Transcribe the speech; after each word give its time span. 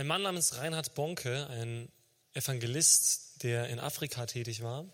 Ein 0.00 0.06
Mann 0.06 0.22
namens 0.22 0.56
Reinhard 0.56 0.94
Bonke, 0.94 1.46
ein 1.50 1.92
Evangelist, 2.32 3.42
der 3.42 3.68
in 3.68 3.78
Afrika 3.78 4.24
tätig 4.24 4.62
war, 4.62 4.86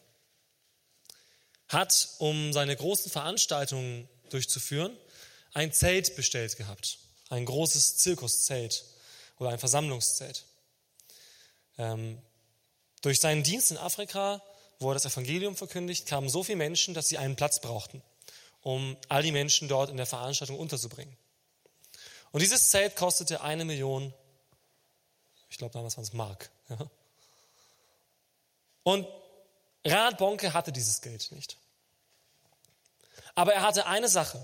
hat, 1.69 2.09
um 2.19 2.53
seine 2.53 2.75
großen 2.75 3.12
Veranstaltungen 3.12 4.08
durchzuführen, 4.30 4.96
ein 5.53 5.72
Zelt 5.72 6.16
bestellt 6.16 6.56
gehabt. 6.56 6.98
Ein 7.29 7.45
großes 7.45 7.98
Zirkuszelt 7.98 8.84
oder 9.38 9.50
ein 9.50 9.61
Versammlungszelt. 9.61 10.45
Ähm, 11.79 12.20
durch 13.00 13.20
seinen 13.20 13.45
Dienst 13.45 13.70
in 13.70 13.79
Afrika, 13.79 14.43
wo 14.80 14.91
er 14.91 14.95
das 14.95 15.04
Evangelium 15.04 15.54
verkündigt, 15.54 16.07
kamen 16.07 16.29
so 16.29 16.43
viele 16.43 16.59
Menschen, 16.59 16.95
dass 16.95 17.07
sie 17.07 17.18
einen 17.18 17.36
Platz 17.36 17.61
brauchten, 17.61 18.02
um 18.61 18.96
all 19.09 19.23
die 19.23 19.30
Menschen 19.30 19.68
dort 19.68 19.88
in 19.88 19.98
der 19.98 20.07
Veranstaltung 20.07 20.59
unterzubringen. 20.59 21.16
Und 22.32 22.43
dieses 22.43 22.70
Zelt 22.70 22.96
kostete 22.96 23.43
eine 23.43 23.64
Million, 23.64 24.12
ich 25.57 25.59
glaube 25.59 25.73
damals 25.73 25.96
waren 25.96 26.04
es 26.04 26.12
Mark. 26.12 26.50
Ja. 26.68 26.76
Und 28.82 29.08
Reinhard 29.86 30.18
Bonke 30.18 30.53
hatte 30.53 30.71
dieses 30.71 31.00
Geld 31.00 31.32
nicht. 31.32 31.57
Aber 33.34 33.55
er 33.55 33.62
hatte 33.62 33.86
eine 33.86 34.11
Sache. 34.11 34.39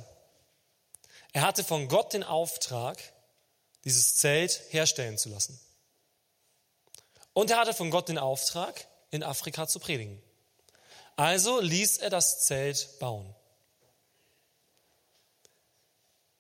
Er 1.35 1.43
hatte 1.43 1.65
von 1.65 1.89
Gott 1.89 2.15
den 2.15 2.25
Auftrag, 2.25 2.99
dieses 3.85 4.17
Zelt 4.17 4.63
herstellen 4.71 5.19
zu 5.19 5.29
lassen. 5.29 5.61
Und 7.35 7.51
er 7.51 7.59
hatte 7.59 7.75
von 7.75 7.91
Gott 7.91 8.09
den 8.09 8.17
Auftrag, 8.17 8.89
in 9.11 9.23
Afrika 9.23 9.69
zu 9.69 9.81
predigen. 9.81 10.19
Also 11.17 11.61
ließ 11.61 11.99
er 11.99 12.09
das 12.09 12.47
Zelt 12.47 12.99
bauen. 13.01 13.35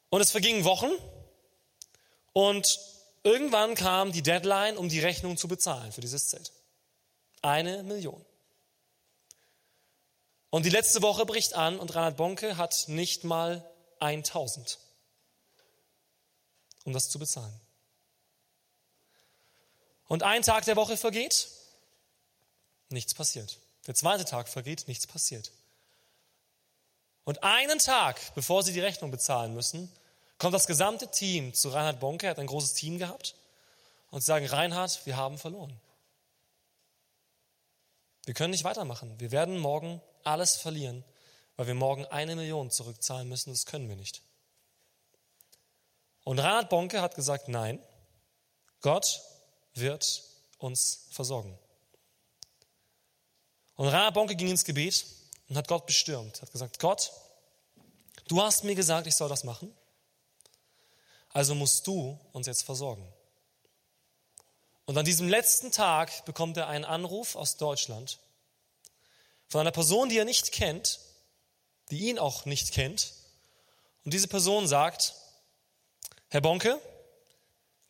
Und 0.08 0.22
es 0.22 0.30
vergingen 0.30 0.64
Wochen 0.64 0.92
und 2.32 2.91
irgendwann 3.22 3.74
kam 3.74 4.12
die 4.12 4.22
Deadline, 4.22 4.76
um 4.76 4.88
die 4.88 5.00
Rechnung 5.00 5.36
zu 5.36 5.48
bezahlen 5.48 5.92
für 5.92 6.00
dieses 6.00 6.28
Zelt. 6.28 6.52
Eine 7.42 7.82
Million. 7.82 8.24
Und 10.50 10.66
die 10.66 10.70
letzte 10.70 11.00
Woche 11.02 11.24
bricht 11.24 11.54
an 11.54 11.78
und 11.78 11.94
Reinhard 11.94 12.16
Bonke 12.16 12.56
hat 12.56 12.84
nicht 12.88 13.24
mal 13.24 13.64
1000, 14.00 14.78
um 16.84 16.92
das 16.92 17.08
zu 17.08 17.18
bezahlen. 17.18 17.58
Und 20.08 20.22
ein 20.22 20.42
Tag 20.42 20.66
der 20.66 20.76
Woche 20.76 20.98
vergeht, 20.98 21.48
nichts 22.90 23.14
passiert. 23.14 23.58
Der 23.86 23.94
zweite 23.94 24.24
Tag 24.24 24.48
vergeht, 24.48 24.84
nichts 24.88 25.06
passiert. 25.06 25.52
Und 27.24 27.42
einen 27.42 27.78
Tag, 27.78 28.20
bevor 28.34 28.62
sie 28.62 28.72
die 28.72 28.80
Rechnung 28.80 29.10
bezahlen 29.10 29.54
müssen, 29.54 29.90
kommt 30.42 30.54
das 30.54 30.66
gesamte 30.66 31.08
Team 31.08 31.54
zu 31.54 31.68
Reinhard 31.68 32.00
Bonke, 32.00 32.26
er 32.26 32.30
hat 32.30 32.40
ein 32.40 32.48
großes 32.48 32.74
Team 32.74 32.98
gehabt, 32.98 33.36
und 34.10 34.22
sie 34.22 34.26
sagen, 34.26 34.44
Reinhard, 34.44 35.06
wir 35.06 35.16
haben 35.16 35.38
verloren. 35.38 35.80
Wir 38.24 38.34
können 38.34 38.50
nicht 38.50 38.64
weitermachen. 38.64 39.14
Wir 39.20 39.30
werden 39.30 39.56
morgen 39.56 40.02
alles 40.24 40.56
verlieren, 40.56 41.04
weil 41.54 41.68
wir 41.68 41.74
morgen 41.74 42.06
eine 42.06 42.34
Million 42.34 42.72
zurückzahlen 42.72 43.28
müssen. 43.28 43.52
Das 43.52 43.66
können 43.66 43.88
wir 43.88 43.94
nicht. 43.94 44.20
Und 46.24 46.40
Reinhard 46.40 46.70
Bonke 46.70 47.00
hat 47.00 47.14
gesagt, 47.14 47.46
nein, 47.46 47.78
Gott 48.80 49.22
wird 49.74 50.24
uns 50.58 51.06
versorgen. 51.12 51.56
Und 53.76 53.86
Reinhard 53.86 54.14
Bonke 54.14 54.34
ging 54.34 54.48
ins 54.48 54.64
Gebet 54.64 55.06
und 55.48 55.56
hat 55.56 55.68
Gott 55.68 55.86
bestürmt, 55.86 56.42
hat 56.42 56.50
gesagt, 56.50 56.80
Gott, 56.80 57.12
du 58.26 58.42
hast 58.42 58.64
mir 58.64 58.74
gesagt, 58.74 59.06
ich 59.06 59.14
soll 59.14 59.28
das 59.28 59.44
machen, 59.44 59.72
also 61.32 61.54
musst 61.54 61.86
du 61.86 62.18
uns 62.32 62.46
jetzt 62.46 62.62
versorgen. 62.62 63.06
Und 64.84 64.98
an 64.98 65.04
diesem 65.04 65.28
letzten 65.28 65.72
Tag 65.72 66.24
bekommt 66.24 66.56
er 66.56 66.68
einen 66.68 66.84
Anruf 66.84 67.36
aus 67.36 67.56
Deutschland 67.56 68.18
von 69.48 69.60
einer 69.60 69.70
Person, 69.70 70.08
die 70.08 70.18
er 70.18 70.24
nicht 70.24 70.52
kennt, 70.52 71.00
die 71.90 72.08
ihn 72.08 72.18
auch 72.18 72.44
nicht 72.44 72.72
kennt. 72.72 73.12
Und 74.04 74.12
diese 74.12 74.28
Person 74.28 74.66
sagt, 74.66 75.14
Herr 76.28 76.40
Bonke, 76.40 76.80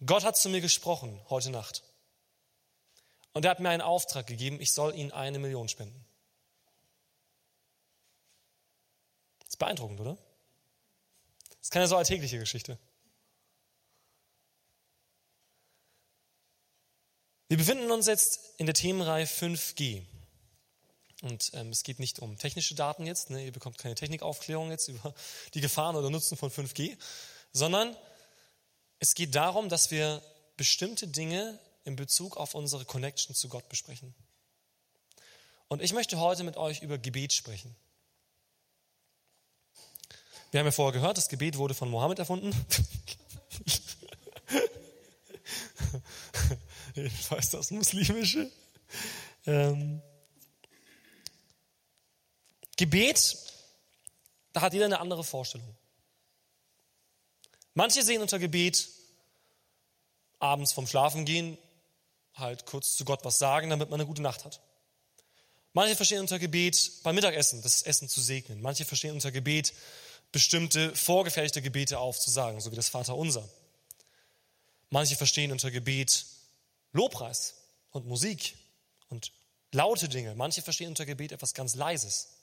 Gott 0.05 0.25
hat 0.25 0.37
zu 0.37 0.49
mir 0.49 0.61
gesprochen 0.61 1.21
heute 1.31 1.51
Nacht. 1.51 1.83
Und 3.33 3.45
er 3.45 3.53
hat 3.53 3.61
mir 3.61 3.71
einen 3.71 3.83
Auftrag 3.83 4.27
gegeben, 4.27 4.61
ich 4.61 4.73
soll 4.73 4.95
Ihnen 4.95 5.13
eine 5.13 5.39
Million 5.39 5.69
spenden. 5.69 6.05
Das 9.41 9.51
ist 9.51 9.57
beeindruckend, 9.57 10.01
oder? 10.01 10.19
Das 11.49 11.63
ist 11.63 11.71
keine 11.71 11.87
so 11.87 11.97
alltägliche 11.97 12.39
Geschichte. 12.39 12.79
Wir 17.53 17.59
befinden 17.59 17.91
uns 17.91 18.07
jetzt 18.07 18.41
in 18.57 18.65
der 18.65 18.75
Themenreihe 18.75 19.27
5G. 19.27 20.07
Und 21.21 21.51
ähm, 21.53 21.69
es 21.69 21.83
geht 21.83 21.99
nicht 21.99 22.19
um 22.19 22.39
technische 22.39 22.75
Daten 22.75 23.05
jetzt, 23.05 23.29
ne? 23.29 23.45
ihr 23.45 23.53
bekommt 23.53 23.77
keine 23.77 23.95
Technikaufklärung 23.95 24.71
jetzt 24.71 24.89
über 24.89 25.13
die 25.53 25.61
Gefahren 25.61 25.95
oder 25.95 26.09
Nutzen 26.09 26.39
von 26.39 26.51
5G, 26.51 26.97
sondern 27.53 27.95
es 29.01 29.15
geht 29.15 29.35
darum, 29.35 29.69
dass 29.69 29.91
wir 29.91 30.23
bestimmte 30.57 31.07
Dinge 31.09 31.59
in 31.85 31.95
Bezug 31.95 32.39
auf 32.39 32.55
unsere 32.55 32.87
Connection 32.87 33.35
zu 33.35 33.51
Gott 33.51 33.69
besprechen. 33.69 34.15
Und 35.69 35.83
ich 35.83 35.93
möchte 35.93 36.19
heute 36.21 36.45
mit 36.45 36.57
euch 36.57 36.81
über 36.81 36.97
Gebet 36.97 37.35
sprechen. 37.35 37.77
Wir 40.53 40.61
haben 40.61 40.67
ja 40.69 40.73
vorher 40.73 40.99
gehört, 40.99 41.19
das 41.19 41.29
Gebet 41.29 41.59
wurde 41.59 41.75
von 41.75 41.91
Mohammed 41.91 42.19
erfunden. 42.19 42.55
Jedenfalls 46.95 47.51
das 47.51 47.71
Muslimische. 47.71 48.51
Ähm, 49.47 50.03
Gebet, 52.77 53.37
da 54.53 54.61
hat 54.61 54.73
jeder 54.73 54.87
eine 54.87 55.01
andere 55.01 55.25
Vorstellung. 55.25 55.77
Manche 57.75 58.03
sehen 58.03 58.21
unter 58.21 58.39
Gebet 58.39 58.89
abends 60.39 60.73
vom 60.73 60.87
Schlafengehen 60.87 61.57
halt 62.35 62.67
kurz 62.67 62.97
zu 62.97 63.05
Gott 63.05 63.25
was 63.25 63.39
sagen, 63.39 63.71
damit 63.71 63.91
man 63.91 64.01
eine 64.01 64.07
gute 64.07 64.23
Nacht 64.23 64.45
hat. 64.45 64.61
Manche 65.75 65.97
verstehen 65.97 66.21
unter 66.21 66.39
Gebet 66.39 67.03
beim 67.03 67.15
Mittagessen, 67.15 67.63
das 67.63 67.83
Essen 67.83 68.09
zu 68.09 68.21
segnen. 68.21 68.61
Manche 68.61 68.85
verstehen 68.85 69.15
unter 69.15 69.33
Gebet 69.33 69.73
bestimmte 70.31 70.95
vorgefertigte 70.95 71.63
Gebete 71.63 71.99
aufzusagen, 71.99 72.61
so 72.61 72.71
wie 72.73 72.77
das 72.77 72.89
Vaterunser. 72.89 73.49
Manche 74.91 75.17
verstehen 75.17 75.53
unter 75.53 75.71
Gebet 75.71 76.27
Lobpreis 76.93 77.55
und 77.91 78.07
Musik 78.07 78.57
und 79.09 79.33
laute 79.73 80.09
Dinge. 80.09 80.35
Manche 80.35 80.63
verstehen 80.63 80.89
unter 80.89 81.07
Gebet 81.07 81.33
etwas 81.33 81.55
ganz 81.55 81.75
Leises. 81.75 82.39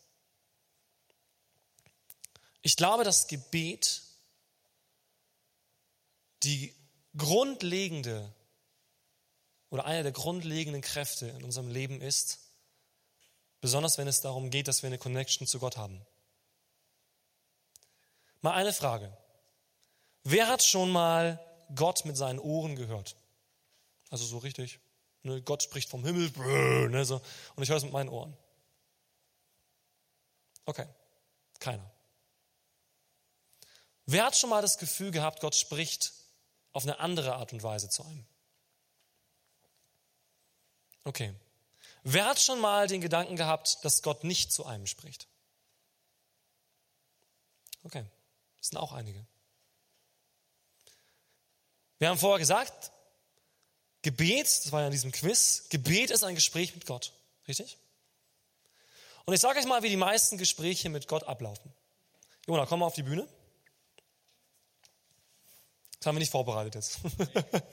Ich 2.61 2.75
glaube, 2.75 3.03
dass 3.03 3.27
Gebet 3.27 4.01
die 6.43 6.75
grundlegende 7.15 8.33
oder 9.69 9.85
eine 9.85 10.03
der 10.03 10.11
grundlegenden 10.11 10.81
Kräfte 10.81 11.27
in 11.27 11.43
unserem 11.43 11.69
Leben 11.69 12.01
ist, 12.01 12.39
besonders 13.61 13.97
wenn 13.97 14.07
es 14.07 14.21
darum 14.21 14.49
geht, 14.49 14.67
dass 14.67 14.81
wir 14.81 14.87
eine 14.87 14.97
Connection 14.97 15.47
zu 15.47 15.59
Gott 15.59 15.77
haben. 15.77 16.01
Mal 18.41 18.53
eine 18.53 18.73
Frage. 18.73 19.15
Wer 20.23 20.47
hat 20.47 20.63
schon 20.63 20.91
mal 20.91 21.39
Gott 21.75 22.05
mit 22.05 22.17
seinen 22.17 22.39
Ohren 22.39 22.75
gehört? 22.75 23.15
Also 24.09 24.25
so 24.25 24.37
richtig. 24.39 24.79
Ne, 25.23 25.41
Gott 25.41 25.63
spricht 25.63 25.89
vom 25.89 26.05
Himmel, 26.05 26.31
ne, 26.89 27.03
so, 27.05 27.21
und 27.55 27.63
ich 27.63 27.69
höre 27.69 27.77
es 27.77 27.83
mit 27.83 27.91
meinen 27.91 28.09
Ohren. 28.09 28.37
Okay, 30.65 30.87
keiner. 31.59 31.91
Wer 34.05 34.25
hat 34.25 34.37
schon 34.37 34.49
mal 34.49 34.61
das 34.61 34.77
Gefühl 34.77 35.11
gehabt, 35.11 35.41
Gott 35.41 35.55
spricht 35.55 36.13
auf 36.71 36.83
eine 36.83 36.99
andere 36.99 37.35
Art 37.35 37.53
und 37.53 37.63
Weise 37.63 37.89
zu 37.89 38.03
einem? 38.03 38.25
Okay. 41.03 41.33
Wer 42.03 42.25
hat 42.25 42.39
schon 42.39 42.59
mal 42.59 42.87
den 42.87 43.01
Gedanken 43.01 43.35
gehabt, 43.35 43.83
dass 43.83 44.01
Gott 44.01 44.23
nicht 44.23 44.53
zu 44.53 44.65
einem 44.65 44.87
spricht? 44.87 45.27
Okay, 47.83 48.05
das 48.57 48.69
sind 48.69 48.77
auch 48.77 48.93
einige. 48.93 49.25
Wir 51.97 52.09
haben 52.09 52.17
vorher 52.17 52.39
gesagt, 52.39 52.91
Gebet, 54.01 54.45
das 54.45 54.71
war 54.71 54.81
ja 54.81 54.87
in 54.87 54.91
diesem 54.91 55.11
Quiz, 55.11 55.65
Gebet 55.69 56.09
ist 56.09 56.23
ein 56.23 56.35
Gespräch 56.35 56.73
mit 56.73 56.85
Gott. 56.85 57.13
Richtig? 57.47 57.77
Und 59.25 59.33
ich 59.33 59.41
sage 59.41 59.59
euch 59.59 59.65
mal, 59.65 59.83
wie 59.83 59.89
die 59.89 59.97
meisten 59.97 60.37
Gespräche 60.37 60.89
mit 60.89 61.07
Gott 61.07 61.23
ablaufen. 61.23 61.73
Jona, 62.47 62.65
komm 62.65 62.79
mal 62.79 62.85
auf 62.85 62.95
die 62.95 63.03
Bühne. 63.03 63.27
Das 65.99 66.07
haben 66.07 66.15
wir 66.15 66.19
nicht 66.19 66.31
vorbereitet 66.31 66.75
jetzt. 66.75 66.99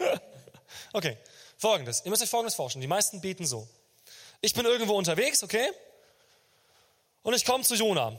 okay, 0.93 1.17
folgendes. 1.56 2.02
Ihr 2.05 2.11
müsst 2.11 2.23
euch 2.23 2.29
folgendes 2.29 2.56
vorstellen. 2.56 2.81
Die 2.81 2.88
meisten 2.88 3.20
beten 3.20 3.46
so. 3.46 3.69
Ich 4.40 4.52
bin 4.52 4.67
irgendwo 4.67 4.94
unterwegs, 4.94 5.43
okay? 5.44 5.70
Und 7.22 7.34
ich 7.34 7.44
komme 7.44 7.64
zu 7.64 7.75
Jona. 7.75 8.19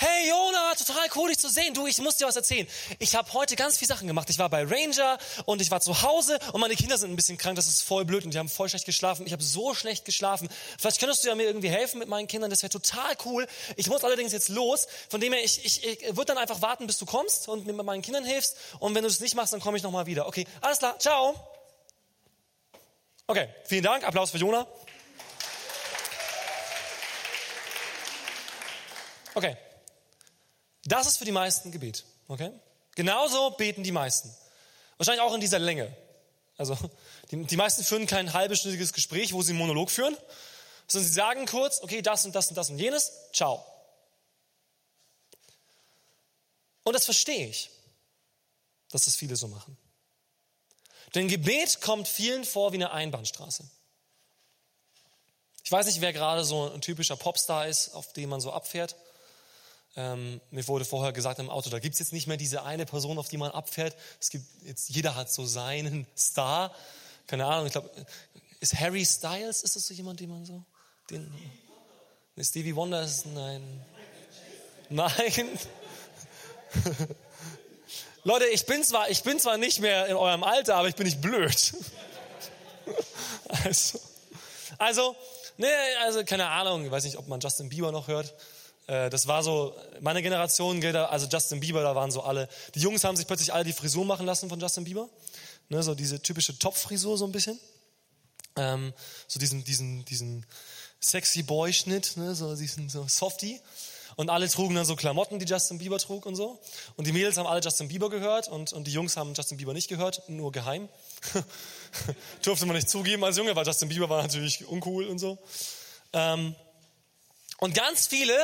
Hey 0.00 0.28
Jona, 0.28 0.74
total 0.76 1.08
cool 1.16 1.28
dich 1.28 1.40
zu 1.40 1.48
sehen. 1.48 1.74
Du, 1.74 1.88
ich 1.88 1.98
muss 1.98 2.16
dir 2.16 2.28
was 2.28 2.36
erzählen. 2.36 2.68
Ich 3.00 3.16
habe 3.16 3.32
heute 3.32 3.56
ganz 3.56 3.78
viele 3.78 3.88
Sachen 3.88 4.06
gemacht. 4.06 4.30
Ich 4.30 4.38
war 4.38 4.48
bei 4.48 4.62
Ranger 4.62 5.18
und 5.44 5.60
ich 5.60 5.72
war 5.72 5.80
zu 5.80 6.02
Hause 6.02 6.38
und 6.52 6.60
meine 6.60 6.76
Kinder 6.76 6.96
sind 6.96 7.10
ein 7.10 7.16
bisschen 7.16 7.36
krank. 7.36 7.56
Das 7.56 7.66
ist 7.66 7.82
voll 7.82 8.04
blöd 8.04 8.24
und 8.24 8.32
die 8.32 8.38
haben 8.38 8.48
voll 8.48 8.68
schlecht 8.68 8.84
geschlafen. 8.84 9.26
Ich 9.26 9.32
habe 9.32 9.42
so 9.42 9.74
schlecht 9.74 10.04
geschlafen. 10.04 10.48
Vielleicht 10.78 11.00
könntest 11.00 11.24
du 11.24 11.28
ja 11.28 11.34
mir 11.34 11.48
irgendwie 11.48 11.68
helfen 11.68 11.98
mit 11.98 12.06
meinen 12.06 12.28
Kindern. 12.28 12.48
Das 12.48 12.62
wäre 12.62 12.70
total 12.70 13.16
cool. 13.24 13.48
Ich 13.74 13.88
muss 13.88 14.04
allerdings 14.04 14.30
jetzt 14.30 14.50
los. 14.50 14.86
Von 15.08 15.20
dem 15.20 15.32
her, 15.32 15.42
ich, 15.42 15.64
ich, 15.64 15.82
ich 15.82 16.16
würde 16.16 16.26
dann 16.26 16.38
einfach 16.38 16.62
warten, 16.62 16.86
bis 16.86 16.98
du 16.98 17.04
kommst 17.04 17.48
und 17.48 17.66
mir 17.66 17.72
mit 17.72 17.84
meinen 17.84 18.02
Kindern 18.02 18.24
hilfst. 18.24 18.56
Und 18.78 18.94
wenn 18.94 19.02
du 19.02 19.08
das 19.08 19.18
nicht 19.18 19.34
machst, 19.34 19.52
dann 19.52 19.58
komme 19.58 19.78
ich 19.78 19.82
nochmal 19.82 20.06
wieder. 20.06 20.28
Okay, 20.28 20.46
alles 20.60 20.78
klar. 20.78 20.96
Ciao. 21.00 21.34
Okay, 23.26 23.48
vielen 23.64 23.82
Dank. 23.82 24.06
Applaus 24.06 24.30
für 24.30 24.38
Jona. 24.38 24.64
Okay. 29.34 29.56
Das 30.88 31.06
ist 31.06 31.18
für 31.18 31.24
die 31.24 31.32
meisten 31.32 31.70
Gebet. 31.70 32.04
Okay? 32.28 32.50
Genauso 32.94 33.50
beten 33.50 33.84
die 33.84 33.92
meisten. 33.92 34.34
Wahrscheinlich 34.96 35.22
auch 35.22 35.34
in 35.34 35.40
dieser 35.40 35.58
Länge. 35.58 35.94
Also 36.56 36.76
die, 37.30 37.44
die 37.44 37.56
meisten 37.56 37.84
führen 37.84 38.06
kein 38.06 38.32
halbstündiges 38.32 38.92
Gespräch, 38.92 39.32
wo 39.32 39.42
sie 39.42 39.52
einen 39.52 39.58
Monolog 39.58 39.90
führen, 39.90 40.16
sondern 40.88 41.08
sie 41.08 41.14
sagen 41.14 41.46
kurz, 41.46 41.80
okay, 41.82 42.02
das 42.02 42.24
und 42.24 42.34
das 42.34 42.48
und 42.48 42.56
das 42.56 42.70
und 42.70 42.78
jenes, 42.78 43.12
ciao. 43.32 43.64
Und 46.82 46.94
das 46.94 47.04
verstehe 47.04 47.46
ich, 47.46 47.70
dass 48.90 49.04
das 49.04 49.14
viele 49.14 49.36
so 49.36 49.46
machen. 49.46 49.76
Denn 51.14 51.28
Gebet 51.28 51.80
kommt 51.80 52.08
vielen 52.08 52.44
vor 52.44 52.72
wie 52.72 52.76
eine 52.76 52.90
Einbahnstraße. 52.90 53.62
Ich 55.62 55.70
weiß 55.70 55.86
nicht, 55.86 56.00
wer 56.00 56.14
gerade 56.14 56.44
so 56.44 56.70
ein 56.70 56.80
typischer 56.80 57.16
Popstar 57.16 57.68
ist, 57.68 57.90
auf 57.90 58.12
den 58.14 58.30
man 58.30 58.40
so 58.40 58.52
abfährt. 58.52 58.96
Ähm, 60.00 60.40
mir 60.52 60.68
wurde 60.68 60.84
vorher 60.84 61.12
gesagt 61.12 61.40
im 61.40 61.50
Auto, 61.50 61.70
da 61.70 61.80
gibt 61.80 61.94
es 61.94 61.98
jetzt 61.98 62.12
nicht 62.12 62.28
mehr 62.28 62.36
diese 62.36 62.62
eine 62.62 62.86
Person, 62.86 63.18
auf 63.18 63.28
die 63.28 63.36
man 63.36 63.50
abfährt. 63.50 63.96
Es 64.20 64.30
gibt 64.30 64.44
jetzt, 64.64 64.90
jeder 64.90 65.16
hat 65.16 65.28
so 65.28 65.44
seinen 65.44 66.06
Star. 66.16 66.72
Keine 67.26 67.46
Ahnung, 67.46 67.66
ich 67.66 67.72
glaube, 67.72 67.90
ist 68.60 68.78
Harry 68.78 69.04
Styles, 69.04 69.64
ist 69.64 69.74
das 69.74 69.88
so 69.88 69.94
jemand, 69.94 70.20
den 70.20 70.30
man 70.30 70.44
so, 70.44 70.62
den, 71.10 71.28
Stevie 72.40 72.76
Wonder 72.76 73.02
ist, 73.02 73.26
nein. 73.26 73.84
Nein. 74.88 75.58
Leute, 78.22 78.46
ich 78.46 78.66
bin 78.66 78.84
zwar, 78.84 79.10
ich 79.10 79.24
bin 79.24 79.40
zwar 79.40 79.58
nicht 79.58 79.80
mehr 79.80 80.06
in 80.06 80.14
eurem 80.14 80.44
Alter, 80.44 80.76
aber 80.76 80.86
ich 80.86 80.94
bin 80.94 81.06
nicht 81.06 81.20
blöd. 81.20 81.74
also, 83.64 83.98
also, 84.78 85.16
nee, 85.56 85.66
also 86.04 86.22
keine 86.24 86.46
Ahnung, 86.46 86.84
ich 86.84 86.90
weiß 86.92 87.02
nicht, 87.02 87.18
ob 87.18 87.26
man 87.26 87.40
Justin 87.40 87.68
Bieber 87.68 87.90
noch 87.90 88.06
hört. 88.06 88.32
Äh, 88.88 89.10
das 89.10 89.28
war 89.28 89.44
so, 89.44 89.76
meine 90.00 90.22
Generation, 90.22 90.84
also 90.84 91.26
Justin 91.26 91.60
Bieber, 91.60 91.82
da 91.82 91.94
waren 91.94 92.10
so 92.10 92.22
alle. 92.22 92.48
Die 92.74 92.80
Jungs 92.80 93.04
haben 93.04 93.16
sich 93.16 93.26
plötzlich 93.26 93.52
alle 93.52 93.64
die 93.64 93.72
Frisur 93.72 94.04
machen 94.04 94.26
lassen 94.26 94.48
von 94.48 94.58
Justin 94.58 94.84
Bieber. 94.84 95.08
Ne, 95.68 95.82
so 95.82 95.94
diese 95.94 96.20
typische 96.20 96.58
Topfrisur 96.58 97.16
so 97.18 97.26
ein 97.26 97.32
bisschen. 97.32 97.60
Ähm, 98.56 98.92
so 99.28 99.38
diesen, 99.38 99.62
diesen, 99.62 100.04
diesen 100.06 100.46
sexy 100.98 101.42
Boy-Schnitt, 101.42 102.16
ne, 102.16 102.34
so 102.34 102.56
diesen 102.56 102.88
so 102.88 103.06
Softie. 103.06 103.60
Und 104.16 104.30
alle 104.30 104.48
trugen 104.48 104.74
dann 104.74 104.86
so 104.86 104.96
Klamotten, 104.96 105.38
die 105.38 105.44
Justin 105.44 105.78
Bieber 105.78 105.98
trug 105.98 106.26
und 106.26 106.34
so. 106.34 106.58
Und 106.96 107.06
die 107.06 107.12
Mädels 107.12 107.36
haben 107.36 107.46
alle 107.46 107.60
Justin 107.60 107.86
Bieber 107.86 108.10
gehört 108.10 108.48
und, 108.48 108.72
und 108.72 108.84
die 108.84 108.90
Jungs 108.90 109.16
haben 109.16 109.34
Justin 109.34 109.58
Bieber 109.58 109.74
nicht 109.74 109.88
gehört, 109.88 110.28
nur 110.28 110.50
geheim. 110.50 110.88
Durfte 112.42 112.66
man 112.66 112.74
nicht 112.74 112.88
zugeben 112.88 113.22
als 113.22 113.36
Junge, 113.36 113.54
weil 113.54 113.66
Justin 113.66 113.90
Bieber 113.90 114.08
war 114.08 114.22
natürlich 114.22 114.66
uncool 114.66 115.06
und 115.06 115.18
so. 115.18 115.38
Ähm, 116.14 116.56
und 117.58 117.74
ganz 117.74 118.06
viele 118.06 118.34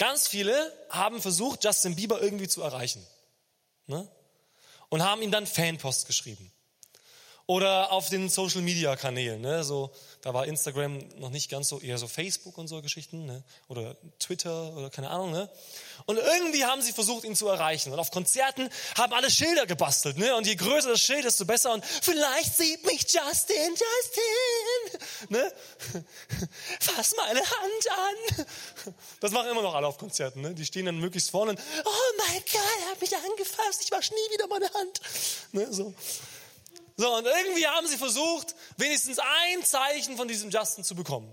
Ganz 0.00 0.28
viele 0.28 0.72
haben 0.88 1.20
versucht, 1.20 1.62
Justin 1.62 1.94
Bieber 1.94 2.22
irgendwie 2.22 2.48
zu 2.48 2.62
erreichen. 2.62 3.06
Ne? 3.86 4.10
Und 4.88 5.02
haben 5.02 5.20
ihm 5.20 5.30
dann 5.30 5.46
Fanpost 5.46 6.06
geschrieben. 6.06 6.50
Oder 7.46 7.90
auf 7.92 8.08
den 8.08 8.28
Social 8.28 8.62
Media 8.62 8.94
Kanälen, 8.96 9.40
ne? 9.40 9.64
so, 9.64 9.90
da 10.22 10.32
war 10.32 10.46
Instagram 10.46 10.98
noch 11.18 11.30
nicht 11.30 11.50
ganz 11.50 11.68
so, 11.68 11.80
eher 11.80 11.98
so 11.98 12.06
Facebook 12.06 12.56
und 12.58 12.68
so 12.68 12.80
Geschichten, 12.80 13.26
ne? 13.26 13.42
oder 13.68 13.96
Twitter 14.18 14.72
oder 14.76 14.90
keine 14.90 15.10
Ahnung. 15.10 15.32
Ne? 15.32 15.50
Und 16.06 16.18
irgendwie 16.18 16.64
haben 16.64 16.82
sie 16.82 16.92
versucht, 16.92 17.24
ihn 17.24 17.36
zu 17.36 17.48
erreichen. 17.48 17.92
Und 17.92 17.98
auf 17.98 18.10
Konzerten 18.10 18.68
haben 18.96 19.12
alle 19.12 19.30
Schilder 19.30 19.66
gebastelt. 19.66 20.18
Ne? 20.18 20.34
Und 20.36 20.46
je 20.46 20.54
größer 20.54 20.90
das 20.90 21.00
Schild, 21.00 21.24
desto 21.24 21.44
besser. 21.44 21.72
Und 21.72 21.84
vielleicht 21.84 22.56
sieht 22.56 22.84
mich 22.84 23.02
Justin, 23.02 23.70
Justin. 23.70 25.00
Ne? 25.28 25.52
Fass 26.80 27.14
meine 27.16 27.40
Hand 27.40 27.90
an. 28.38 28.46
Das 29.20 29.32
machen 29.32 29.50
immer 29.50 29.62
noch 29.62 29.74
alle 29.74 29.86
auf 29.86 29.98
Konzerten. 29.98 30.40
Ne? 30.40 30.54
Die 30.54 30.64
stehen 30.64 30.86
dann 30.86 30.98
möglichst 30.98 31.30
vorne. 31.30 31.52
Und, 31.52 31.60
oh 31.84 32.12
mein 32.18 32.42
Gott, 32.52 32.84
er 32.84 32.90
hat 32.90 33.00
mich 33.00 33.14
angefasst. 33.16 33.82
Ich 33.82 33.90
wasche 33.90 34.14
nie 34.14 34.34
wieder 34.34 34.46
meine 34.48 34.72
Hand. 34.72 35.00
Ne? 35.52 35.72
So. 35.72 35.94
So, 37.00 37.16
und 37.16 37.24
irgendwie 37.24 37.66
haben 37.66 37.86
sie 37.86 37.96
versucht, 37.96 38.54
wenigstens 38.76 39.18
ein 39.18 39.64
Zeichen 39.64 40.18
von 40.18 40.28
diesem 40.28 40.50
Justin 40.50 40.84
zu 40.84 40.94
bekommen. 40.94 41.32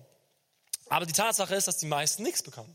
Aber 0.87 1.05
die 1.05 1.11
Tatsache 1.11 1.53
ist, 1.55 1.67
dass 1.67 1.75
die 1.75 1.87
meisten 1.87 2.23
nichts 2.23 2.41
bekommen. 2.41 2.73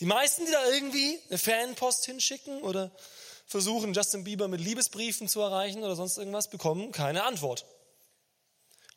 Die 0.00 0.04
meisten, 0.04 0.44
die 0.46 0.50
da 0.50 0.66
irgendwie 0.66 1.20
eine 1.28 1.38
Fanpost 1.38 2.06
hinschicken 2.06 2.60
oder 2.62 2.90
versuchen, 3.46 3.94
Justin 3.94 4.24
Bieber 4.24 4.48
mit 4.48 4.60
Liebesbriefen 4.60 5.28
zu 5.28 5.40
erreichen 5.40 5.84
oder 5.84 5.94
sonst 5.94 6.18
irgendwas, 6.18 6.50
bekommen 6.50 6.90
keine 6.90 7.22
Antwort. 7.22 7.66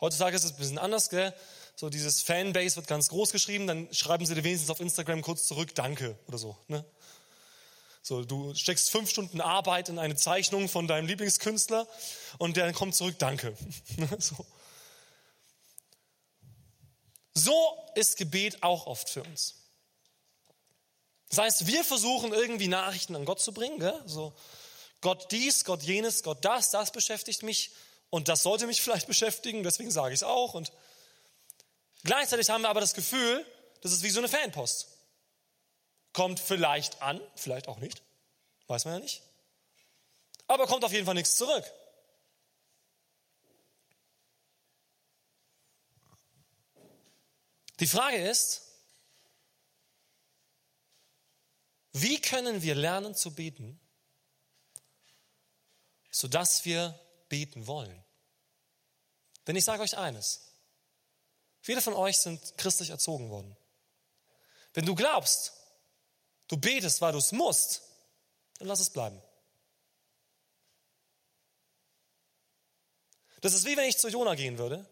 Heutzutage 0.01 0.36
ist 0.36 0.45
es 0.45 0.54
ein 0.54 0.57
bisschen 0.57 0.80
anders, 0.80 1.12
gell? 1.12 1.31
So 1.75 1.89
dieses 1.89 2.24
Fanbase 2.24 2.78
wird 2.78 2.88
ganz 2.88 3.10
groß 3.10 3.33
geschrieben, 3.33 3.68
dann 3.68 3.94
schreiben 3.94 4.25
sie 4.25 4.33
dir 4.33 4.44
wenigstens 4.44 4.71
auf 4.71 4.80
Instagram 4.80 5.21
kurz 5.21 5.45
zurück, 5.45 5.75
danke 5.75 6.18
oder 6.28 6.39
so. 6.39 6.57
Ne? 6.69 6.83
So, 8.07 8.24
du 8.24 8.54
steckst 8.54 8.92
fünf 8.92 9.10
Stunden 9.10 9.42
Arbeit 9.42 9.90
in 9.90 9.98
eine 9.98 10.16
Zeichnung 10.16 10.69
von 10.69 10.88
deinem 10.88 11.07
Lieblingskünstler 11.07 11.88
und 12.38 12.56
der 12.56 12.72
kommt 12.72 12.94
zurück, 12.94 13.16
danke. 13.18 13.57
so. 14.19 14.46
so 17.34 17.78
ist 17.96 18.18
Gebet 18.18 18.62
auch 18.62 18.86
oft 18.86 19.10
für 19.10 19.24
uns. 19.24 19.56
Das 21.30 21.40
heißt, 21.40 21.66
wir 21.66 21.84
versuchen 21.84 22.31
irgendwie 22.31 22.68
Nachrichten 22.68 23.16
an 23.16 23.25
Gott 23.25 23.42
zu 23.42 23.56
bringen. 23.56 23.80
Gell? 23.80 24.00
So, 24.06 24.36
Gott 25.02 25.31
dies, 25.31 25.66
Gott 25.66 25.81
jenes, 25.81 26.22
Gott 26.22 26.46
das, 26.46 26.69
das 26.69 26.92
beschäftigt 26.92 27.42
mich 27.42 27.72
und 28.12 28.28
das 28.28 28.44
sollte 28.44 28.68
mich 28.68 28.81
vielleicht 28.84 29.07
beschäftigen, 29.07 29.63
deswegen 29.63 29.90
sage 29.90 30.13
ich 30.13 30.19
es 30.19 30.24
auch. 30.24 30.54
Und 30.54 30.72
gleichzeitig 32.04 32.52
haben 32.52 32.62
wir 32.62 32.69
aber 32.69 32.81
das 32.81 32.94
Gefühl, 32.94 33.44
das 33.81 33.94
ist 33.94 34.04
wie 34.04 34.12
so 34.12 34.19
eine 34.19 34.30
Fanpost 34.30 34.94
kommt 36.15 36.39
vielleicht 36.39 37.01
an, 37.01 37.19
vielleicht 37.35 37.67
auch 37.67 37.77
nicht, 37.77 38.01
weiß 38.67 38.85
man 38.85 38.94
ja 38.95 39.00
nicht. 39.01 39.21
Aber 40.47 40.65
kommt 40.65 40.85
auf 40.85 40.94
jeden 40.94 41.06
Fall 41.06 41.13
nichts 41.13 41.35
zurück. 41.35 41.65
Die 47.81 47.87
Frage 47.87 48.16
ist, 48.16 48.61
wie 51.92 52.21
können 52.21 52.61
wir 52.61 52.75
lernen 52.75 53.13
zu 53.13 53.35
beten, 53.35 53.78
sodass 56.11 56.63
wir 56.63 56.97
beten 57.28 57.68
wollen? 57.68 58.06
Denn 59.47 59.57
ich 59.57 59.66
sage 59.66 59.83
euch 59.83 59.97
eines, 59.97 60.56
viele 61.59 61.81
von 61.81 61.94
euch 61.94 62.19
sind 62.19 62.57
christlich 62.57 62.92
erzogen 62.92 63.30
worden. 63.30 63.57
Wenn 64.73 64.85
du 64.85 64.95
glaubst, 64.95 65.65
du 66.47 66.57
betest, 66.57 67.02
weil 67.02 67.11
du 67.11 67.18
es 67.18 67.31
musst, 67.31 67.81
dann 68.59 68.68
lass 68.68 68.80
es 68.80 68.90
bleiben. 68.90 69.21
Das 73.42 73.54
ist 73.54 73.66
wie 73.66 73.78
wenn 73.78 73.87
ich 73.87 73.97
zu 73.97 74.09
Jona 74.09 74.35
gehen 74.35 74.57
würde 74.57 74.87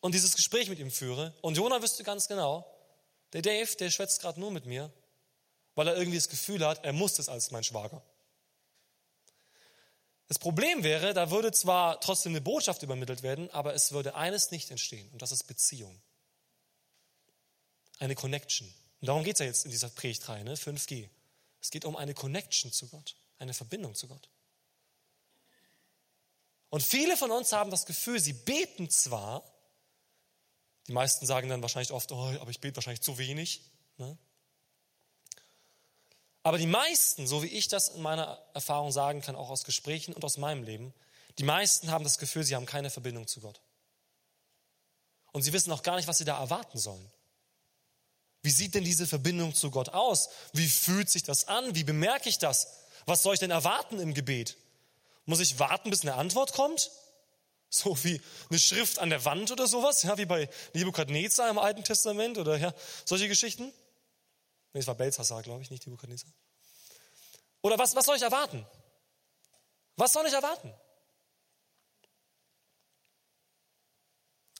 und 0.00 0.14
dieses 0.14 0.36
Gespräch 0.36 0.68
mit 0.68 0.78
ihm 0.78 0.90
führe 0.90 1.32
und 1.40 1.56
Jona 1.56 1.80
wüsste 1.80 2.04
ganz 2.04 2.28
genau, 2.28 2.70
der 3.32 3.42
Dave, 3.42 3.74
der 3.76 3.90
schwätzt 3.90 4.20
gerade 4.20 4.38
nur 4.38 4.50
mit 4.50 4.66
mir, 4.66 4.92
weil 5.74 5.88
er 5.88 5.96
irgendwie 5.96 6.18
das 6.18 6.28
Gefühl 6.28 6.64
hat, 6.66 6.84
er 6.84 6.92
muss 6.92 7.18
es 7.18 7.28
als 7.28 7.50
mein 7.50 7.64
Schwager. 7.64 8.02
Das 10.28 10.38
Problem 10.38 10.82
wäre, 10.82 11.14
da 11.14 11.30
würde 11.30 11.52
zwar 11.52 12.00
trotzdem 12.00 12.32
eine 12.32 12.40
Botschaft 12.40 12.82
übermittelt 12.82 13.22
werden, 13.22 13.50
aber 13.50 13.74
es 13.74 13.92
würde 13.92 14.14
eines 14.14 14.50
nicht 14.50 14.70
entstehen 14.70 15.10
und 15.10 15.22
das 15.22 15.32
ist 15.32 15.44
Beziehung. 15.44 16.00
Eine 17.98 18.14
Connection. 18.14 18.72
Und 19.04 19.08
darum 19.08 19.22
geht 19.22 19.34
es 19.34 19.40
ja 19.40 19.44
jetzt 19.44 19.66
in 19.66 19.70
dieser 19.70 19.90
Predigtreihe, 19.90 20.44
ne? 20.44 20.54
5G. 20.54 21.10
Es 21.60 21.70
geht 21.70 21.84
um 21.84 21.94
eine 21.94 22.14
Connection 22.14 22.72
zu 22.72 22.88
Gott, 22.88 23.16
eine 23.38 23.52
Verbindung 23.52 23.94
zu 23.94 24.08
Gott. 24.08 24.30
Und 26.70 26.82
viele 26.82 27.18
von 27.18 27.30
uns 27.30 27.52
haben 27.52 27.70
das 27.70 27.84
Gefühl, 27.84 28.18
sie 28.18 28.32
beten 28.32 28.88
zwar, 28.88 29.44
die 30.86 30.92
meisten 30.92 31.26
sagen 31.26 31.50
dann 31.50 31.60
wahrscheinlich 31.60 31.92
oft, 31.92 32.12
oh, 32.12 32.34
aber 32.40 32.50
ich 32.50 32.60
bete 32.60 32.76
wahrscheinlich 32.76 33.02
zu 33.02 33.18
wenig. 33.18 33.60
Ne? 33.98 34.16
Aber 36.42 36.56
die 36.56 36.66
meisten, 36.66 37.26
so 37.26 37.42
wie 37.42 37.48
ich 37.48 37.68
das 37.68 37.90
in 37.90 38.00
meiner 38.00 38.42
Erfahrung 38.54 38.90
sagen 38.90 39.20
kann, 39.20 39.36
auch 39.36 39.50
aus 39.50 39.64
Gesprächen 39.64 40.14
und 40.14 40.24
aus 40.24 40.38
meinem 40.38 40.62
Leben, 40.62 40.94
die 41.36 41.44
meisten 41.44 41.90
haben 41.90 42.04
das 42.04 42.16
Gefühl, 42.16 42.44
sie 42.44 42.56
haben 42.56 42.64
keine 42.64 42.88
Verbindung 42.88 43.26
zu 43.26 43.42
Gott. 43.42 43.60
Und 45.32 45.42
sie 45.42 45.52
wissen 45.52 45.72
auch 45.72 45.82
gar 45.82 45.96
nicht, 45.96 46.08
was 46.08 46.16
sie 46.16 46.24
da 46.24 46.40
erwarten 46.40 46.78
sollen. 46.78 47.12
Wie 48.44 48.50
sieht 48.50 48.74
denn 48.74 48.84
diese 48.84 49.06
Verbindung 49.06 49.54
zu 49.54 49.70
Gott 49.70 49.88
aus? 49.88 50.28
Wie 50.52 50.68
fühlt 50.68 51.08
sich 51.08 51.22
das 51.22 51.48
an? 51.48 51.74
Wie 51.74 51.82
bemerke 51.82 52.28
ich 52.28 52.36
das? 52.36 52.68
Was 53.06 53.22
soll 53.22 53.32
ich 53.32 53.40
denn 53.40 53.50
erwarten 53.50 53.98
im 53.98 54.12
Gebet? 54.12 54.58
Muss 55.24 55.40
ich 55.40 55.58
warten, 55.58 55.88
bis 55.88 56.02
eine 56.02 56.12
Antwort 56.12 56.52
kommt? 56.52 56.90
So 57.70 58.04
wie 58.04 58.20
eine 58.50 58.58
Schrift 58.58 58.98
an 58.98 59.08
der 59.08 59.24
Wand 59.24 59.50
oder 59.50 59.66
sowas, 59.66 60.02
ja, 60.02 60.18
wie 60.18 60.26
bei 60.26 60.50
Nebukadnezar 60.74 61.48
im 61.48 61.56
Alten 61.56 61.84
Testament 61.84 62.36
oder 62.36 62.58
ja, 62.58 62.74
solche 63.06 63.28
Geschichten? 63.28 63.72
Nee, 64.74 64.80
es 64.80 64.86
war 64.86 64.94
Belzhassar, 64.94 65.42
glaube 65.42 65.62
ich, 65.62 65.70
nicht 65.70 65.86
Nebukadnezar. 65.86 66.30
Oder 67.62 67.78
was, 67.78 67.96
was 67.96 68.04
soll 68.04 68.16
ich 68.16 68.22
erwarten? 68.22 68.66
Was 69.96 70.12
soll 70.12 70.26
ich 70.26 70.34
erwarten? 70.34 70.70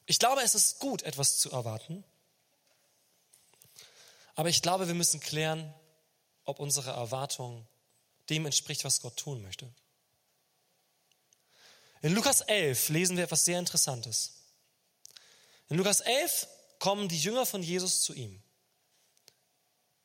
Ich 0.07 0.19
glaube, 0.19 0.41
es 0.41 0.55
ist 0.55 0.79
gut, 0.79 1.03
etwas 1.03 1.37
zu 1.37 1.51
erwarten. 1.51 2.03
Aber 4.35 4.49
ich 4.49 4.63
glaube, 4.63 4.87
wir 4.87 4.95
müssen 4.95 5.21
klären, 5.21 5.73
ob 6.45 6.61
unsere 6.61 6.91
Erwartung 6.91 7.67
dem 8.31 8.47
entspricht, 8.47 8.85
was 8.85 9.01
Gott 9.01 9.17
tun 9.17 9.43
möchte. 9.43 9.73
In 12.03 12.15
Lukas 12.15 12.43
11 12.43 12.91
lesen 12.91 13.17
wir 13.17 13.25
etwas 13.25 13.45
sehr 13.45 13.59
Interessantes. 13.59 14.33
In 15.69 15.79
Lukas 15.79 16.01
11 16.01 16.49
kommen 16.79 17.09
die 17.09 17.19
Jünger 17.19 17.47
von 17.47 17.63
Jesus 17.63 18.03
zu 18.03 18.13
ihm. 18.13 18.43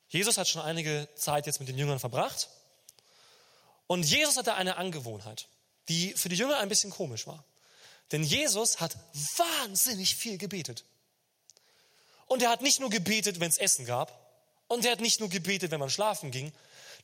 Jesus 0.07 0.37
hat 0.37 0.47
schon 0.47 0.61
einige 0.61 1.07
Zeit 1.15 1.45
jetzt 1.45 1.59
mit 1.59 1.69
den 1.69 1.77
Jüngern 1.77 1.99
verbracht. 1.99 2.49
Und 3.87 4.03
Jesus 4.03 4.37
hatte 4.37 4.55
eine 4.55 4.77
Angewohnheit, 4.77 5.47
die 5.87 6.13
für 6.13 6.29
die 6.29 6.35
Jünger 6.35 6.57
ein 6.57 6.69
bisschen 6.69 6.89
komisch 6.89 7.27
war. 7.27 7.43
Denn 8.11 8.23
Jesus 8.23 8.79
hat 8.79 8.95
wahnsinnig 9.37 10.15
viel 10.15 10.37
gebetet. 10.37 10.85
Und 12.29 12.41
er 12.41 12.49
hat 12.49 12.61
nicht 12.61 12.79
nur 12.79 12.89
gebetet, 12.89 13.41
wenn 13.41 13.49
es 13.49 13.57
Essen 13.57 13.85
gab. 13.85 14.17
Und 14.67 14.85
er 14.85 14.91
hat 14.91 15.01
nicht 15.01 15.19
nur 15.19 15.29
gebetet, 15.29 15.71
wenn 15.71 15.79
man 15.79 15.89
schlafen 15.89 16.31
ging. 16.31 16.53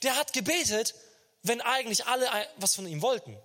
Der 0.04 0.16
hat 0.16 0.32
gebetet, 0.32 0.94
wenn 1.42 1.62
eigentlich 1.62 2.06
alle 2.06 2.30
was 2.58 2.76
von 2.76 2.88
ihm 2.88 3.02
wollten. 3.02 3.36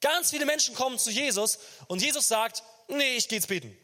Ganz 0.00 0.30
viele 0.30 0.46
Menschen 0.46 0.74
kommen 0.74 0.98
zu 0.98 1.10
Jesus 1.10 1.58
und 1.88 2.00
Jesus 2.02 2.28
sagt, 2.28 2.62
nee, 2.88 3.16
ich 3.16 3.28
gehe 3.28 3.38
jetzt 3.38 3.48
beten. 3.48 3.76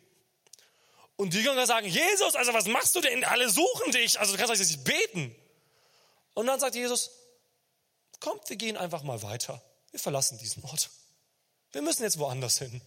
Und 1.17 1.33
die 1.33 1.41
Jünger 1.41 1.67
sagen, 1.67 1.87
Jesus, 1.87 2.35
also 2.35 2.53
was 2.53 2.67
machst 2.67 2.95
du 2.95 3.01
denn? 3.01 3.25
Alle 3.25 3.49
suchen 3.49 3.93
dich, 3.93 4.21
also 4.21 4.33
du 4.33 4.39
kannst 4.39 4.61
jetzt 4.61 4.71
nicht 4.71 4.85
beten. 4.85 5.35
Und 6.35 6.47
dann 6.47 6.61
sagt 6.61 6.75
Jesus, 6.75 7.11
kommt, 8.21 8.49
wir 8.49 8.57
gehen 8.57 8.77
einfach 8.77 9.03
mal 9.03 9.23
weiter. 9.23 9.63
Wir 9.91 10.01
verlassen 10.01 10.37
diesen 10.37 10.63
Ort. 10.65 10.91
Wir 11.73 11.81
müssen 11.81 12.03
jetzt 12.03 12.19
woanders 12.19 12.59
hin. 12.59 12.83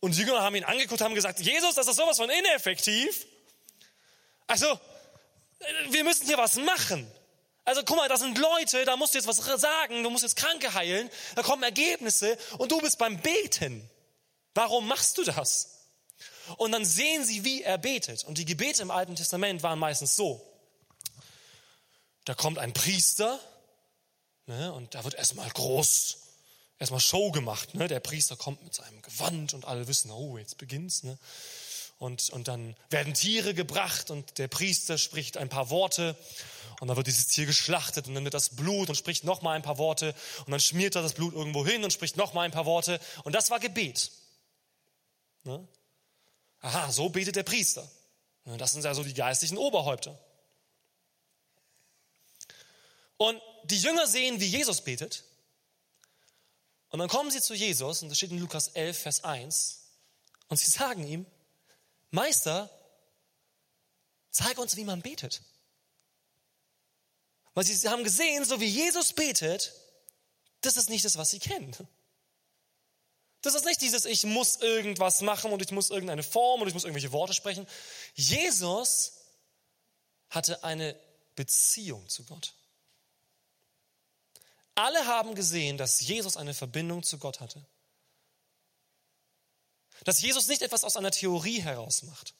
Und 0.00 0.16
die 0.16 0.22
Jünger 0.22 0.42
haben 0.42 0.54
ihn 0.54 0.64
angeguckt, 0.64 1.00
haben 1.00 1.14
gesagt, 1.14 1.40
Jesus, 1.40 1.74
das 1.74 1.86
ist 1.86 1.96
sowas 1.96 2.16
von 2.16 2.30
ineffektiv. 2.30 3.26
Also, 4.46 4.80
wir 5.90 6.04
müssen 6.04 6.26
hier 6.26 6.38
was 6.38 6.56
machen. 6.56 7.10
Also 7.64 7.82
guck 7.84 7.96
mal, 7.96 8.08
das 8.08 8.20
sind 8.20 8.38
Leute, 8.38 8.84
da 8.84 8.96
musst 8.96 9.14
du 9.14 9.18
jetzt 9.18 9.28
was 9.28 9.36
sagen, 9.60 10.02
du 10.02 10.10
musst 10.10 10.22
jetzt 10.22 10.36
Kranke 10.36 10.74
heilen, 10.74 11.10
da 11.36 11.42
kommen 11.42 11.62
Ergebnisse 11.62 12.36
und 12.58 12.72
du 12.72 12.80
bist 12.80 12.98
beim 12.98 13.20
Beten. 13.20 13.88
Warum 14.54 14.88
machst 14.88 15.18
du 15.18 15.24
das? 15.24 15.86
Und 16.56 16.72
dann 16.72 16.84
sehen 16.84 17.24
sie, 17.24 17.44
wie 17.44 17.62
er 17.62 17.78
betet. 17.78 18.24
Und 18.24 18.38
die 18.38 18.44
Gebete 18.44 18.82
im 18.82 18.90
Alten 18.90 19.14
Testament 19.14 19.62
waren 19.62 19.78
meistens 19.78 20.16
so. 20.16 20.44
Da 22.24 22.34
kommt 22.34 22.58
ein 22.58 22.72
Priester 22.72 23.38
ne, 24.46 24.72
und 24.72 24.94
da 24.94 25.04
wird 25.04 25.14
erstmal 25.14 25.48
groß, 25.50 26.19
erstmal 26.80 27.00
Show 27.00 27.30
gemacht. 27.30 27.74
Ne? 27.74 27.86
Der 27.86 28.00
Priester 28.00 28.34
kommt 28.34 28.64
mit 28.64 28.74
seinem 28.74 29.00
Gewand 29.02 29.54
und 29.54 29.64
alle 29.66 29.86
wissen, 29.86 30.10
oh, 30.10 30.38
jetzt 30.38 30.58
beginnt's. 30.58 31.04
Ne? 31.04 31.16
Und, 31.98 32.30
und 32.30 32.48
dann 32.48 32.74
werden 32.88 33.14
Tiere 33.14 33.54
gebracht 33.54 34.10
und 34.10 34.38
der 34.38 34.48
Priester 34.48 34.98
spricht 34.98 35.36
ein 35.36 35.50
paar 35.50 35.70
Worte 35.70 36.16
und 36.80 36.88
dann 36.88 36.96
wird 36.96 37.06
dieses 37.06 37.28
Tier 37.28 37.44
geschlachtet 37.44 38.08
und 38.08 38.14
dann 38.14 38.24
wird 38.24 38.34
das 38.34 38.56
Blut 38.56 38.88
und 38.88 38.94
spricht 38.94 39.22
noch 39.22 39.42
mal 39.42 39.52
ein 39.52 39.62
paar 39.62 39.78
Worte 39.78 40.14
und 40.46 40.50
dann 40.50 40.60
schmiert 40.60 40.96
er 40.96 41.02
das 41.02 41.12
Blut 41.12 41.34
irgendwo 41.34 41.64
hin 41.64 41.84
und 41.84 41.92
spricht 41.92 42.16
noch 42.16 42.32
mal 42.32 42.42
ein 42.42 42.50
paar 42.50 42.64
Worte 42.64 42.98
und 43.24 43.34
das 43.34 43.50
war 43.50 43.60
Gebet. 43.60 44.10
Ne? 45.44 45.68
Aha, 46.60 46.90
so 46.90 47.10
betet 47.10 47.36
der 47.36 47.42
Priester. 47.42 47.88
Das 48.44 48.72
sind 48.72 48.84
ja 48.84 48.94
so 48.94 49.04
die 49.04 49.14
geistlichen 49.14 49.58
Oberhäupter. 49.58 50.18
Und 53.18 53.40
die 53.64 53.78
Jünger 53.78 54.06
sehen, 54.06 54.40
wie 54.40 54.46
Jesus 54.46 54.80
betet. 54.80 55.24
Und 56.90 56.98
dann 56.98 57.08
kommen 57.08 57.30
sie 57.30 57.40
zu 57.40 57.54
Jesus, 57.54 58.02
und 58.02 58.08
das 58.08 58.18
steht 58.18 58.30
in 58.30 58.38
Lukas 58.38 58.68
11, 58.68 58.98
Vers 58.98 59.24
1, 59.24 59.80
und 60.48 60.56
sie 60.56 60.70
sagen 60.70 61.06
ihm, 61.06 61.26
Meister, 62.10 62.68
zeig 64.30 64.58
uns, 64.58 64.76
wie 64.76 64.84
man 64.84 65.00
betet. 65.00 65.42
Weil 67.54 67.64
sie 67.64 67.88
haben 67.88 68.04
gesehen, 68.04 68.44
so 68.44 68.60
wie 68.60 68.66
Jesus 68.66 69.12
betet, 69.12 69.72
das 70.60 70.76
ist 70.76 70.90
nicht 70.90 71.04
das, 71.04 71.16
was 71.16 71.30
sie 71.30 71.38
kennen. 71.38 71.76
Das 73.42 73.54
ist 73.54 73.64
nicht 73.64 73.80
dieses, 73.80 74.04
ich 74.04 74.24
muss 74.24 74.56
irgendwas 74.56 75.22
machen 75.22 75.52
und 75.52 75.62
ich 75.62 75.70
muss 75.70 75.90
irgendeine 75.90 76.22
Form 76.22 76.60
und 76.60 76.68
ich 76.68 76.74
muss 76.74 76.84
irgendwelche 76.84 77.12
Worte 77.12 77.32
sprechen. 77.32 77.66
Jesus 78.14 79.12
hatte 80.28 80.62
eine 80.62 80.98
Beziehung 81.36 82.06
zu 82.08 82.24
Gott. 82.24 82.54
Alle 84.80 85.06
haben 85.06 85.34
gesehen, 85.34 85.76
dass 85.76 86.00
Jesus 86.00 86.38
eine 86.38 86.54
Verbindung 86.54 87.02
zu 87.02 87.18
Gott 87.18 87.40
hatte. 87.40 87.62
Dass 90.04 90.22
Jesus 90.22 90.48
nicht 90.48 90.62
etwas 90.62 90.84
aus 90.84 90.96
einer 90.96 91.10
Theorie 91.10 91.60
heraus 91.60 92.02
macht 92.04 92.34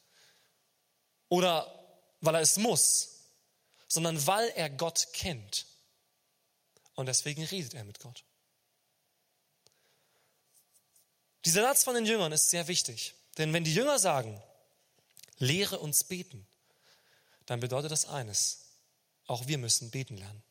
oder 1.29 1.67
weil 2.23 2.35
er 2.35 2.41
es 2.41 2.57
muss, 2.57 3.27
sondern 3.89 4.27
weil 4.27 4.49
er 4.57 4.71
Gott 4.71 5.09
kennt. 5.13 5.67
Und 6.95 7.07
deswegen 7.07 7.45
redet 7.45 7.75
er 7.75 7.85
mit 7.85 8.01
Gott. 8.01 8.25
Dieser 11.45 11.63
Satz 11.63 11.85
von 11.85 11.95
den 11.95 12.07
Jüngern 12.07 12.33
ist 12.33 12.49
sehr 12.49 12.69
wichtig. 12.69 13.15
Denn 13.37 13.53
wenn 13.53 13.65
die 13.65 13.75
Jünger 13.75 13.99
sagen, 13.99 14.43
lehre 15.37 15.79
uns 15.79 16.05
beten, 16.05 16.47
dann 17.45 17.61
bedeutet 17.61 17.91
das 17.91 18.07
eines, 18.07 18.65
auch 19.27 19.47
wir 19.47 19.59
müssen 19.59 19.91
beten 19.91 20.17
lernen. 20.17 20.43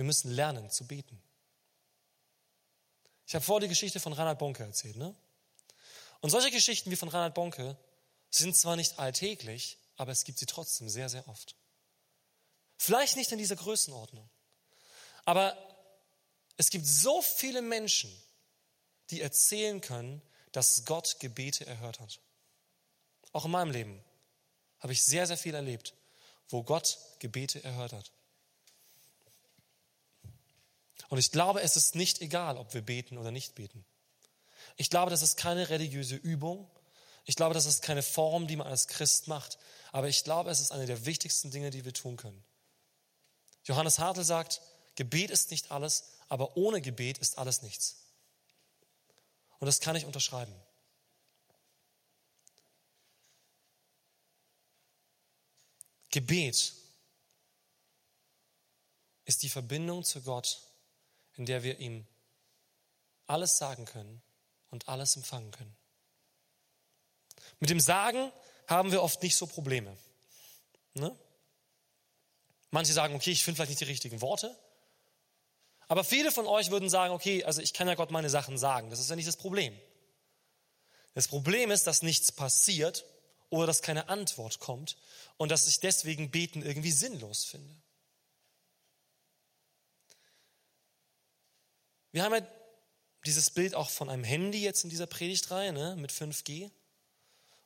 Wir 0.00 0.06
müssen 0.06 0.30
lernen 0.30 0.70
zu 0.70 0.86
beten. 0.86 1.22
Ich 3.26 3.34
habe 3.34 3.44
vor 3.44 3.60
die 3.60 3.68
Geschichte 3.68 4.00
von 4.00 4.14
Reinhard 4.14 4.38
Bonke 4.38 4.62
erzählt. 4.62 4.96
Ne? 4.96 5.14
Und 6.22 6.30
solche 6.30 6.50
Geschichten 6.50 6.90
wie 6.90 6.96
von 6.96 7.10
Reinhard 7.10 7.34
Bonke 7.34 7.76
sind 8.30 8.56
zwar 8.56 8.76
nicht 8.76 8.98
alltäglich, 8.98 9.76
aber 9.96 10.10
es 10.10 10.24
gibt 10.24 10.38
sie 10.38 10.46
trotzdem 10.46 10.88
sehr, 10.88 11.10
sehr 11.10 11.28
oft. 11.28 11.54
Vielleicht 12.78 13.16
nicht 13.16 13.30
in 13.30 13.36
dieser 13.36 13.56
Größenordnung, 13.56 14.26
aber 15.26 15.54
es 16.56 16.70
gibt 16.70 16.86
so 16.86 17.20
viele 17.20 17.60
Menschen, 17.60 18.10
die 19.10 19.20
erzählen 19.20 19.82
können, 19.82 20.22
dass 20.52 20.86
Gott 20.86 21.20
Gebete 21.20 21.66
erhört 21.66 22.00
hat. 22.00 22.20
Auch 23.32 23.44
in 23.44 23.50
meinem 23.50 23.70
Leben 23.70 24.02
habe 24.78 24.94
ich 24.94 25.04
sehr, 25.04 25.26
sehr 25.26 25.36
viel 25.36 25.54
erlebt, 25.54 25.92
wo 26.48 26.62
Gott 26.62 26.98
Gebete 27.18 27.62
erhört 27.62 27.92
hat. 27.92 28.10
Und 31.10 31.18
ich 31.18 31.32
glaube, 31.32 31.60
es 31.60 31.76
ist 31.76 31.96
nicht 31.96 32.20
egal, 32.20 32.56
ob 32.56 32.72
wir 32.72 32.82
beten 32.82 33.18
oder 33.18 33.32
nicht 33.32 33.56
beten. 33.56 33.84
Ich 34.76 34.90
glaube, 34.90 35.10
das 35.10 35.22
ist 35.22 35.36
keine 35.36 35.68
religiöse 35.68 36.14
Übung. 36.14 36.70
Ich 37.24 37.34
glaube, 37.34 37.52
das 37.52 37.66
ist 37.66 37.82
keine 37.82 38.02
Form, 38.02 38.46
die 38.46 38.54
man 38.54 38.68
als 38.68 38.86
Christ 38.86 39.26
macht. 39.26 39.58
Aber 39.90 40.08
ich 40.08 40.22
glaube, 40.22 40.50
es 40.50 40.60
ist 40.60 40.70
eine 40.70 40.86
der 40.86 41.04
wichtigsten 41.06 41.50
Dinge, 41.50 41.70
die 41.70 41.84
wir 41.84 41.92
tun 41.92 42.16
können. 42.16 42.42
Johannes 43.64 43.98
Hartl 43.98 44.22
sagt, 44.22 44.62
Gebet 44.94 45.30
ist 45.30 45.50
nicht 45.50 45.72
alles, 45.72 46.12
aber 46.28 46.56
ohne 46.56 46.80
Gebet 46.80 47.18
ist 47.18 47.38
alles 47.38 47.62
nichts. 47.62 47.96
Und 49.58 49.66
das 49.66 49.80
kann 49.80 49.96
ich 49.96 50.06
unterschreiben. 50.06 50.54
Gebet 56.10 56.72
ist 59.24 59.42
die 59.42 59.48
Verbindung 59.48 60.04
zu 60.04 60.22
Gott, 60.22 60.60
in 61.36 61.46
der 61.46 61.62
wir 61.62 61.78
ihm 61.78 62.06
alles 63.26 63.56
sagen 63.56 63.84
können 63.84 64.22
und 64.70 64.88
alles 64.88 65.16
empfangen 65.16 65.50
können. 65.50 65.76
Mit 67.60 67.70
dem 67.70 67.80
Sagen 67.80 68.32
haben 68.66 68.92
wir 68.92 69.02
oft 69.02 69.22
nicht 69.22 69.36
so 69.36 69.46
Probleme. 69.46 69.96
Ne? 70.94 71.16
Manche 72.70 72.92
sagen, 72.92 73.14
okay, 73.14 73.30
ich 73.30 73.44
finde 73.44 73.56
vielleicht 73.56 73.70
nicht 73.70 73.80
die 73.80 73.84
richtigen 73.84 74.20
Worte. 74.20 74.56
Aber 75.88 76.04
viele 76.04 76.30
von 76.30 76.46
euch 76.46 76.70
würden 76.70 76.88
sagen, 76.88 77.12
okay, 77.12 77.42
also 77.44 77.60
ich 77.60 77.72
kann 77.72 77.88
ja 77.88 77.94
Gott 77.94 78.12
meine 78.12 78.30
Sachen 78.30 78.58
sagen. 78.58 78.90
Das 78.90 79.00
ist 79.00 79.10
ja 79.10 79.16
nicht 79.16 79.26
das 79.26 79.36
Problem. 79.36 79.76
Das 81.14 81.26
Problem 81.26 81.70
ist, 81.72 81.86
dass 81.86 82.02
nichts 82.02 82.30
passiert 82.30 83.04
oder 83.48 83.66
dass 83.66 83.82
keine 83.82 84.08
Antwort 84.08 84.60
kommt 84.60 84.96
und 85.36 85.50
dass 85.50 85.66
ich 85.66 85.80
deswegen 85.80 86.30
Beten 86.30 86.62
irgendwie 86.62 86.92
sinnlos 86.92 87.44
finde. 87.44 87.74
Wir 92.12 92.24
haben 92.24 92.34
ja 92.34 92.46
dieses 93.24 93.50
Bild 93.50 93.74
auch 93.74 93.90
von 93.90 94.08
einem 94.08 94.24
Handy 94.24 94.62
jetzt 94.62 94.84
in 94.84 94.90
dieser 94.90 95.06
Predigtreihe 95.06 95.72
ne, 95.72 95.96
mit 95.96 96.10
5G. 96.10 96.70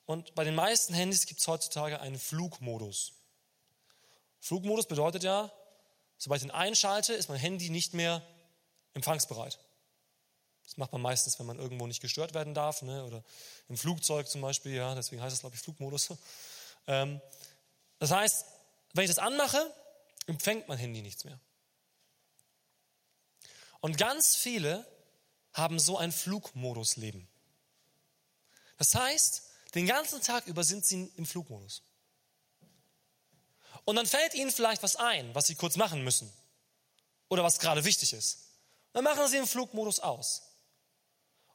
Und 0.07 0.35
bei 0.35 0.45
den 0.45 0.55
meisten 0.55 0.93
Handys 0.93 1.27
gibt 1.27 1.41
es 1.41 1.49
heutzutage 1.49 2.01
einen 2.01 2.19
Flugmodus. 2.19 3.13
Flugmodus 4.41 4.87
bedeutet 4.87 5.23
ja, 5.23 5.51
sobald 6.19 6.43
ich 6.43 6.49
ihn 6.49 6.51
einschalte, 6.51 7.15
ist 7.15 7.29
mein 7.29 7.39
Handy 7.39 7.71
nicht 7.71 7.95
mehr 7.95 8.23
empfangsbereit. 8.93 9.59
Das 10.65 10.77
macht 10.77 10.93
man 10.93 11.01
meistens, 11.01 11.39
wenn 11.39 11.47
man 11.47 11.59
irgendwo 11.59 11.87
nicht 11.87 12.01
gestört 12.01 12.35
werden 12.35 12.55
darf, 12.55 12.83
ne? 12.83 13.05
oder 13.05 13.23
im 13.69 13.77
Flugzeug 13.77 14.29
zum 14.29 14.41
Beispiel, 14.41 14.75
ja, 14.75 14.95
deswegen 14.95 15.23
heißt 15.23 15.35
es, 15.35 15.41
glaube 15.41 15.57
ich, 15.57 15.63
Flugmodus. 15.63 16.09
Ähm, 16.87 17.21
das 17.99 18.11
heißt, 18.11 18.45
wenn 18.95 19.05
ich 19.05 19.11
das 19.11 19.19
anmache, 19.19 19.73
empfängt 20.27 20.69
mein 20.69 20.79
Handy 20.79 21.03
nichts 21.03 21.25
mehr. 21.25 21.39
Und 23.85 23.99
ganz 23.99 24.35
viele 24.35 24.87
haben 25.53 25.79
so 25.79 25.99
ein 25.99 26.11
Flugmodus-Leben. 26.11 27.29
Das 28.79 28.95
heißt, 28.95 29.43
den 29.75 29.87
ganzen 29.87 30.23
Tag 30.23 30.47
über 30.47 30.64
sind 30.64 30.87
sie 30.87 31.12
im 31.19 31.26
Flugmodus. 31.26 31.83
Und 33.85 33.97
dann 33.97 34.07
fällt 34.07 34.33
ihnen 34.33 34.50
vielleicht 34.50 34.83
was 34.83 34.97
ein, 34.97 35.35
was 35.35 35.49
sie 35.49 35.55
kurz 35.55 35.76
machen 35.76 36.03
müssen. 36.03 36.33
Oder 37.29 37.45
was 37.45 37.59
gerade 37.59 37.85
wichtig 37.85 38.14
ist. 38.14 38.47
Dann 38.95 39.05
machen 39.05 39.29
sie 39.29 39.37
den 39.37 39.47
Flugmodus 39.47 40.00
aus. 40.00 40.41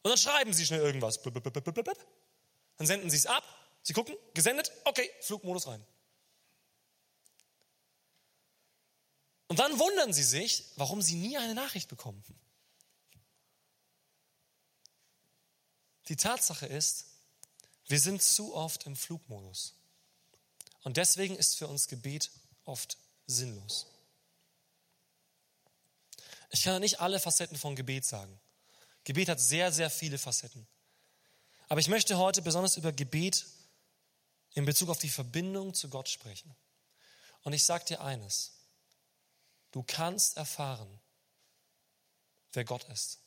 Und 0.03 0.11
dann 0.11 0.19
schreiben 0.19 0.53
sie 0.53 0.67
schnell 0.67 0.81
irgendwas. 0.81 1.19
Dann 1.23 2.85
senden 2.85 3.09
sie 3.09 3.17
es 3.17 3.25
ab. 3.25 3.43
Sie 3.81 3.93
gucken, 3.93 4.15
gesendet, 4.35 4.71
okay, 4.85 5.09
Flugmodus 5.21 5.65
rein. 5.65 5.83
Und 9.49 9.57
dann 9.57 9.79
wundern 9.79 10.13
sie 10.13 10.23
sich, 10.23 10.65
warum 10.75 11.01
sie 11.01 11.15
nie 11.15 11.37
eine 11.37 11.55
Nachricht 11.55 11.89
bekommen. 11.89 12.23
Die 16.07 16.15
Tatsache 16.15 16.67
ist, 16.67 17.07
wir 17.87 17.99
sind 17.99 18.21
zu 18.21 18.53
oft 18.55 18.85
im 18.85 18.95
Flugmodus. 18.95 19.73
Und 20.83 20.97
deswegen 20.97 21.35
ist 21.35 21.57
für 21.57 21.67
uns 21.67 21.87
Gebet 21.87 22.31
oft 22.63 22.97
sinnlos. 23.25 23.87
Ich 26.51 26.63
kann 26.63 26.79
nicht 26.81 26.99
alle 26.99 27.19
Facetten 27.19 27.57
von 27.57 27.75
Gebet 27.75 28.05
sagen. 28.05 28.39
Gebet 29.03 29.29
hat 29.29 29.39
sehr, 29.39 29.71
sehr 29.71 29.89
viele 29.89 30.19
Facetten. 30.19 30.67
Aber 31.69 31.79
ich 31.79 31.87
möchte 31.87 32.19
heute 32.19 32.43
besonders 32.43 32.77
über 32.77 32.91
Gebet 32.91 33.47
in 34.53 34.65
Bezug 34.65 34.89
auf 34.89 34.99
die 34.99 35.09
Verbindung 35.09 35.73
zu 35.73 35.89
Gott 35.89 36.09
sprechen. 36.09 36.55
Und 37.41 37.53
ich 37.53 37.63
sage 37.63 37.85
dir 37.85 38.01
eines, 38.01 38.58
du 39.71 39.83
kannst 39.83 40.37
erfahren, 40.37 40.99
wer 42.53 42.65
Gott 42.65 42.83
ist. 42.85 43.19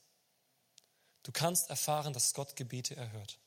Du 1.23 1.33
kannst 1.33 1.71
erfahren, 1.71 2.13
dass 2.13 2.35
Gott 2.35 2.57
Gebete 2.57 2.97
erhört. 2.97 3.39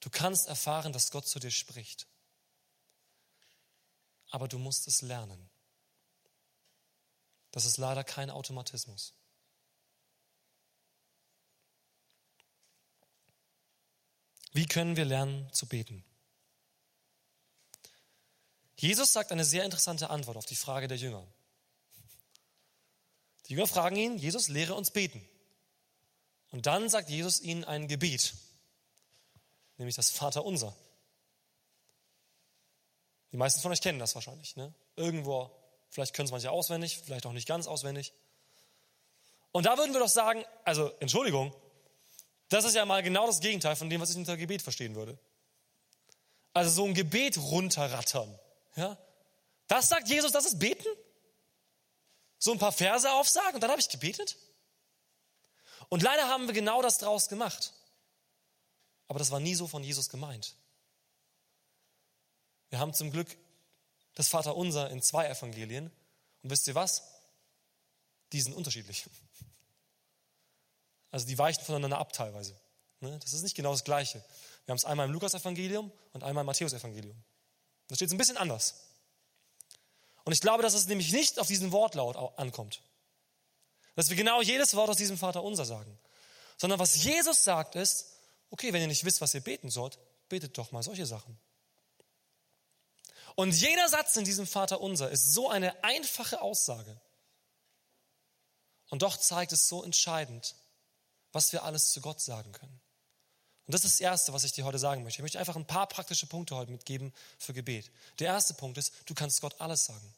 Du 0.00 0.10
kannst 0.10 0.48
erfahren, 0.48 0.92
dass 0.92 1.10
Gott 1.10 1.26
zu 1.26 1.38
dir 1.38 1.50
spricht. 1.50 2.06
Aber 4.30 4.48
du 4.48 4.58
musst 4.58 4.88
es 4.88 5.02
lernen. 5.02 5.50
Das 7.52 7.66
ist 7.66 7.76
leider 7.76 8.02
kein 8.02 8.30
Automatismus. 8.30 9.14
Wie 14.52 14.66
können 14.66 14.96
wir 14.96 15.04
lernen 15.04 15.50
zu 15.52 15.66
beten? 15.66 16.04
Jesus 18.76 19.12
sagt 19.12 19.32
eine 19.32 19.44
sehr 19.44 19.64
interessante 19.64 20.10
Antwort 20.10 20.36
auf 20.36 20.46
die 20.46 20.56
Frage 20.56 20.88
der 20.88 20.96
Jünger. 20.96 21.24
Die 23.46 23.54
Jünger 23.54 23.66
fragen 23.66 23.96
ihn, 23.96 24.18
Jesus, 24.18 24.48
lehre 24.48 24.74
uns 24.74 24.90
beten. 24.90 25.26
Und 26.50 26.66
dann 26.66 26.88
sagt 26.88 27.08
Jesus 27.08 27.40
ihnen 27.40 27.64
ein 27.64 27.88
Gebet, 27.88 28.34
nämlich 29.78 29.96
das 29.96 30.10
Vaterunser. 30.10 30.74
Die 33.32 33.38
meisten 33.38 33.60
von 33.60 33.72
euch 33.72 33.80
kennen 33.80 33.98
das 33.98 34.14
wahrscheinlich. 34.14 34.56
Ne? 34.56 34.72
Irgendwo, 34.96 35.50
vielleicht 35.88 36.14
können 36.14 36.26
es 36.26 36.32
manche 36.32 36.50
auswendig, 36.50 37.00
vielleicht 37.04 37.24
auch 37.24 37.32
nicht 37.32 37.48
ganz 37.48 37.66
auswendig. 37.66 38.12
Und 39.52 39.66
da 39.66 39.76
würden 39.78 39.92
wir 39.92 40.00
doch 40.00 40.08
sagen, 40.08 40.44
also 40.64 40.92
Entschuldigung, 41.00 41.54
das 42.50 42.64
ist 42.64 42.74
ja 42.74 42.84
mal 42.84 43.02
genau 43.02 43.26
das 43.26 43.40
Gegenteil 43.40 43.76
von 43.76 43.88
dem, 43.88 44.00
was 44.00 44.10
ich 44.10 44.16
unter 44.16 44.36
Gebet 44.36 44.60
verstehen 44.60 44.94
würde. 44.94 45.18
Also 46.52 46.70
so 46.70 46.84
ein 46.84 46.92
Gebet 46.92 47.38
runterrattern. 47.38 48.38
Ja? 48.76 48.98
Das 49.66 49.88
sagt 49.88 50.08
Jesus, 50.08 50.32
das 50.32 50.44
ist 50.44 50.58
Beten? 50.58 50.86
So 52.38 52.52
ein 52.52 52.58
paar 52.58 52.72
Verse 52.72 53.10
aufsagen 53.10 53.54
und 53.54 53.60
dann 53.60 53.70
habe 53.70 53.80
ich 53.80 53.88
gebetet? 53.88 54.36
Und 55.88 56.02
leider 56.02 56.28
haben 56.28 56.46
wir 56.46 56.54
genau 56.54 56.82
das 56.82 56.98
draus 56.98 57.28
gemacht. 57.28 57.72
Aber 59.08 59.18
das 59.18 59.30
war 59.30 59.40
nie 59.40 59.54
so 59.54 59.68
von 59.68 59.84
Jesus 59.84 60.08
gemeint. 60.08 60.56
Wir 62.70 62.78
haben 62.78 62.94
zum 62.94 63.10
Glück 63.10 63.36
das 64.14 64.28
Vaterunser 64.28 64.90
in 64.90 65.02
zwei 65.02 65.28
Evangelien. 65.28 65.90
Und 66.42 66.50
wisst 66.50 66.66
ihr 66.66 66.74
was? 66.74 67.02
Die 68.32 68.40
sind 68.40 68.54
unterschiedlich. 68.54 69.04
Also 71.10 71.26
die 71.26 71.36
weichen 71.36 71.62
voneinander 71.62 71.98
ab 71.98 72.14
teilweise. 72.14 72.58
Ne? 73.00 73.18
Das 73.18 73.34
ist 73.34 73.42
nicht 73.42 73.54
genau 73.54 73.72
das 73.72 73.84
Gleiche. 73.84 74.24
Wir 74.64 74.72
haben 74.72 74.78
es 74.78 74.86
einmal 74.86 75.04
im 75.04 75.12
Lukas-Evangelium 75.12 75.92
und 76.14 76.24
einmal 76.24 76.40
im 76.40 76.46
Matthäus-Evangelium. 76.46 77.22
Da 77.92 77.96
steht 77.96 78.08
es 78.08 78.14
ein 78.14 78.18
bisschen 78.18 78.38
anders. 78.38 78.86
Und 80.24 80.32
ich 80.32 80.40
glaube, 80.40 80.62
dass 80.62 80.72
es 80.72 80.86
nämlich 80.86 81.12
nicht 81.12 81.38
auf 81.38 81.46
diesen 81.46 81.72
Wortlaut 81.72 82.16
ankommt. 82.38 82.80
Dass 83.96 84.08
wir 84.08 84.16
genau 84.16 84.40
jedes 84.40 84.74
Wort 84.74 84.88
aus 84.88 84.96
diesem 84.96 85.18
Vater 85.18 85.42
unser 85.42 85.66
sagen. 85.66 85.98
Sondern 86.56 86.78
was 86.78 87.04
Jesus 87.04 87.44
sagt 87.44 87.74
ist, 87.74 88.14
okay, 88.48 88.72
wenn 88.72 88.80
ihr 88.80 88.88
nicht 88.88 89.04
wisst, 89.04 89.20
was 89.20 89.34
ihr 89.34 89.42
beten 89.42 89.68
sollt, 89.68 89.98
betet 90.30 90.56
doch 90.56 90.72
mal 90.72 90.82
solche 90.82 91.04
Sachen. 91.04 91.38
Und 93.34 93.52
jeder 93.52 93.86
Satz 93.90 94.16
in 94.16 94.24
diesem 94.24 94.46
Vater 94.46 94.80
unser 94.80 95.10
ist 95.10 95.34
so 95.34 95.50
eine 95.50 95.84
einfache 95.84 96.40
Aussage. 96.40 96.98
Und 98.88 99.02
doch 99.02 99.18
zeigt 99.18 99.52
es 99.52 99.68
so 99.68 99.84
entscheidend, 99.84 100.54
was 101.32 101.52
wir 101.52 101.62
alles 101.62 101.92
zu 101.92 102.00
Gott 102.00 102.22
sagen 102.22 102.52
können. 102.52 102.81
Und 103.66 103.74
das 103.74 103.84
ist 103.84 103.94
das 103.94 104.00
Erste, 104.00 104.32
was 104.32 104.44
ich 104.44 104.52
dir 104.52 104.64
heute 104.64 104.78
sagen 104.78 105.02
möchte. 105.04 105.18
Ich 105.18 105.22
möchte 105.22 105.38
einfach 105.38 105.56
ein 105.56 105.66
paar 105.66 105.86
praktische 105.86 106.26
Punkte 106.26 106.56
heute 106.56 106.72
mitgeben 106.72 107.12
für 107.38 107.52
Gebet. 107.52 107.90
Der 108.18 108.28
erste 108.28 108.54
Punkt 108.54 108.76
ist, 108.76 108.92
du 109.06 109.14
kannst 109.14 109.40
Gott 109.40 109.60
alles 109.60 109.84
sagen. 109.84 110.14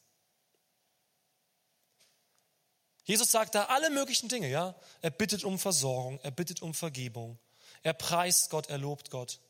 Jesus 3.05 3.31
sagt 3.31 3.55
da 3.55 3.67
alle 3.67 3.91
möglichen 3.91 4.29
Dinge, 4.29 4.49
ja. 4.49 4.75
Er 5.03 5.11
bittet 5.11 5.45
um 5.45 5.59
Versorgung, 5.59 6.19
er 6.23 6.31
bittet 6.31 6.63
um 6.63 6.73
Vergebung, 6.73 7.39
er 7.83 7.93
preist 7.93 8.49
Gott, 8.49 8.69
er 8.69 8.79
lobt 8.79 9.11
Gott 9.11 9.41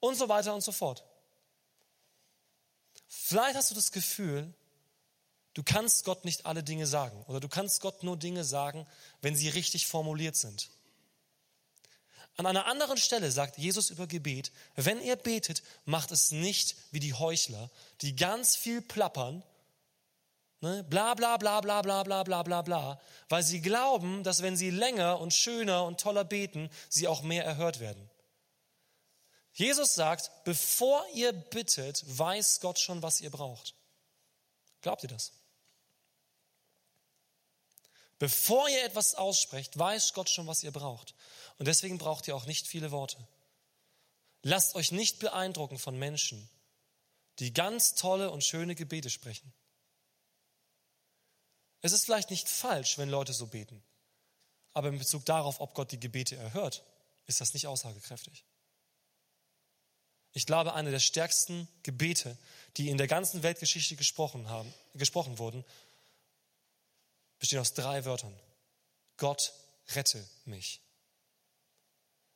und 0.00 0.16
so 0.16 0.28
weiter 0.28 0.54
und 0.54 0.62
so 0.62 0.72
fort. 0.72 1.04
Vielleicht 3.06 3.56
hast 3.56 3.70
du 3.70 3.74
das 3.74 3.92
Gefühl, 3.92 4.54
du 5.52 5.62
kannst 5.62 6.04
Gott 6.04 6.24
nicht 6.24 6.46
alle 6.46 6.62
Dinge 6.62 6.86
sagen 6.86 7.22
oder 7.28 7.40
du 7.40 7.48
kannst 7.48 7.82
Gott 7.82 8.02
nur 8.02 8.16
Dinge 8.16 8.44
sagen, 8.44 8.86
wenn 9.20 9.36
sie 9.36 9.50
richtig 9.50 9.86
formuliert 9.86 10.36
sind. 10.36 10.70
An 12.38 12.46
einer 12.46 12.66
anderen 12.66 12.96
Stelle 12.98 13.32
sagt 13.32 13.58
Jesus 13.58 13.90
über 13.90 14.06
Gebet, 14.06 14.52
wenn 14.76 15.02
ihr 15.02 15.16
betet, 15.16 15.64
macht 15.84 16.12
es 16.12 16.30
nicht 16.30 16.76
wie 16.92 17.00
die 17.00 17.12
Heuchler, 17.12 17.68
die 18.00 18.14
ganz 18.14 18.54
viel 18.54 18.80
plappern, 18.80 19.42
ne, 20.60 20.84
bla 20.88 21.14
bla 21.14 21.36
bla 21.36 21.60
bla 21.60 21.82
bla 21.82 22.04
bla 22.04 22.22
bla 22.22 22.44
bla 22.44 22.62
bla, 22.62 23.00
weil 23.28 23.42
sie 23.42 23.60
glauben, 23.60 24.22
dass 24.22 24.40
wenn 24.40 24.56
sie 24.56 24.70
länger 24.70 25.18
und 25.18 25.34
schöner 25.34 25.84
und 25.84 26.00
toller 26.00 26.22
beten, 26.22 26.70
sie 26.88 27.08
auch 27.08 27.22
mehr 27.22 27.44
erhört 27.44 27.80
werden. 27.80 28.08
Jesus 29.52 29.96
sagt, 29.96 30.30
bevor 30.44 31.04
ihr 31.14 31.32
bittet, 31.32 32.04
weiß 32.06 32.60
Gott 32.60 32.78
schon, 32.78 33.02
was 33.02 33.20
ihr 33.20 33.30
braucht. 33.30 33.74
Glaubt 34.80 35.02
ihr 35.02 35.08
das? 35.08 35.32
Bevor 38.18 38.68
ihr 38.68 38.84
etwas 38.84 39.14
aussprecht, 39.14 39.78
weiß 39.78 40.12
Gott 40.12 40.28
schon, 40.28 40.46
was 40.46 40.62
ihr 40.62 40.72
braucht. 40.72 41.14
Und 41.58 41.66
deswegen 41.66 41.98
braucht 41.98 42.26
ihr 42.26 42.34
auch 42.34 42.46
nicht 42.46 42.66
viele 42.66 42.90
Worte. 42.90 43.16
Lasst 44.42 44.74
euch 44.74 44.92
nicht 44.92 45.18
beeindrucken 45.18 45.78
von 45.78 45.98
Menschen, 45.98 46.48
die 47.38 47.52
ganz 47.52 47.94
tolle 47.94 48.30
und 48.30 48.44
schöne 48.44 48.74
Gebete 48.74 49.10
sprechen. 49.10 49.52
Es 51.80 51.92
ist 51.92 52.04
vielleicht 52.04 52.30
nicht 52.30 52.48
falsch, 52.48 52.98
wenn 52.98 53.08
Leute 53.08 53.32
so 53.32 53.46
beten, 53.46 53.82
aber 54.74 54.88
in 54.88 54.98
Bezug 54.98 55.24
darauf, 55.24 55.60
ob 55.60 55.74
Gott 55.74 55.92
die 55.92 56.00
Gebete 56.00 56.36
erhört, 56.36 56.84
ist 57.26 57.40
das 57.40 57.54
nicht 57.54 57.68
aussagekräftig. 57.68 58.44
Ich 60.32 60.46
glaube, 60.46 60.74
eine 60.74 60.90
der 60.90 61.00
stärksten 61.00 61.68
Gebete, 61.82 62.36
die 62.76 62.90
in 62.90 62.98
der 62.98 63.06
ganzen 63.06 63.42
Weltgeschichte 63.42 63.96
gesprochen, 63.96 64.48
haben, 64.48 64.72
gesprochen 64.94 65.38
wurden, 65.38 65.64
besteht 67.38 67.58
aus 67.58 67.74
drei 67.74 68.04
Wörtern. 68.04 68.38
Gott 69.16 69.52
rette 69.88 70.26
mich. 70.44 70.80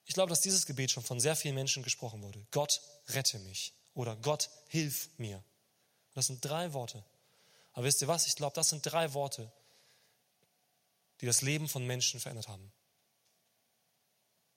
Ich 0.04 0.14
glaube, 0.14 0.30
dass 0.30 0.40
dieses 0.40 0.66
Gebet 0.66 0.90
schon 0.90 1.02
von 1.02 1.20
sehr 1.20 1.36
vielen 1.36 1.54
Menschen 1.54 1.82
gesprochen 1.82 2.22
wurde. 2.22 2.44
Gott 2.50 2.80
rette 3.08 3.38
mich 3.40 3.72
oder 3.94 4.16
Gott 4.16 4.50
hilf 4.68 5.10
mir. 5.18 5.42
Das 6.14 6.26
sind 6.26 6.44
drei 6.44 6.72
Worte. 6.72 7.04
Aber 7.72 7.86
wisst 7.86 8.02
ihr 8.02 8.08
was? 8.08 8.26
Ich 8.26 8.36
glaube, 8.36 8.54
das 8.54 8.68
sind 8.68 8.82
drei 8.82 9.14
Worte, 9.14 9.50
die 11.20 11.26
das 11.26 11.42
Leben 11.42 11.68
von 11.68 11.86
Menschen 11.86 12.20
verändert 12.20 12.48
haben. 12.48 12.72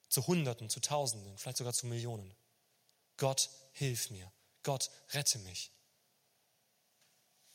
zu 0.10 0.25
Hunderten, 0.27 0.69
zu 0.69 0.79
Tausenden, 0.79 1.38
vielleicht 1.38 1.58
sogar 1.58 1.73
zu 1.73 1.88
Millionen. 1.88 2.34
Gott, 3.17 3.49
hilf 3.73 4.12
mir. 4.12 4.31
Gott, 4.63 4.89
rette 5.12 5.39
mich. 5.39 5.71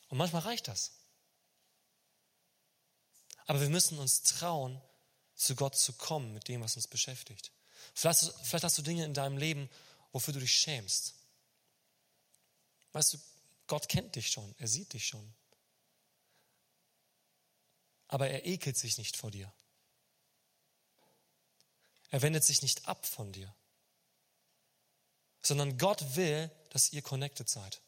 Und 0.08 0.18
manchmal 0.18 0.42
reicht 0.42 0.68
das. 0.68 0.92
Aber 3.50 3.60
wir 3.60 3.68
müssen 3.68 3.98
uns 3.98 4.22
trauen, 4.22 4.80
zu 5.34 5.56
Gott 5.56 5.74
zu 5.74 5.92
kommen 5.94 6.32
mit 6.32 6.46
dem, 6.46 6.60
was 6.60 6.76
uns 6.76 6.86
beschäftigt. 6.86 7.50
Vielleicht, 7.94 8.32
vielleicht 8.44 8.62
hast 8.62 8.78
du 8.78 8.82
Dinge 8.82 9.04
in 9.04 9.12
deinem 9.12 9.38
Leben, 9.38 9.68
wofür 10.12 10.32
du 10.32 10.38
dich 10.38 10.52
schämst. 10.52 11.16
Weißt 12.92 13.12
du, 13.12 13.18
Gott 13.66 13.88
kennt 13.88 14.14
dich 14.14 14.30
schon, 14.30 14.54
er 14.58 14.68
sieht 14.68 14.92
dich 14.92 15.04
schon. 15.04 15.34
Aber 18.06 18.30
er 18.30 18.46
ekelt 18.46 18.78
sich 18.78 18.98
nicht 18.98 19.16
vor 19.16 19.32
dir. 19.32 19.52
Er 22.10 22.22
wendet 22.22 22.44
sich 22.44 22.62
nicht 22.62 22.86
ab 22.86 23.04
von 23.04 23.32
dir, 23.32 23.52
sondern 25.42 25.76
Gott 25.76 26.14
will, 26.14 26.52
dass 26.68 26.92
ihr 26.92 27.02
connected 27.02 27.48
seid. 27.48 27.80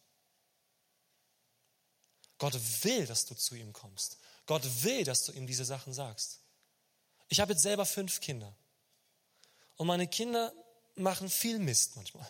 Gott 2.38 2.54
will, 2.82 3.06
dass 3.06 3.26
du 3.26 3.36
zu 3.36 3.54
ihm 3.54 3.72
kommst. 3.72 4.18
Gott 4.46 4.62
will, 4.82 5.04
dass 5.04 5.24
du 5.24 5.32
ihm 5.32 5.46
diese 5.46 5.64
Sachen 5.64 5.92
sagst. 5.92 6.40
Ich 7.28 7.40
habe 7.40 7.52
jetzt 7.52 7.62
selber 7.62 7.86
fünf 7.86 8.20
Kinder. 8.20 8.54
Und 9.76 9.86
meine 9.86 10.06
Kinder 10.06 10.52
machen 10.94 11.30
viel 11.30 11.58
Mist 11.58 11.96
manchmal. 11.96 12.28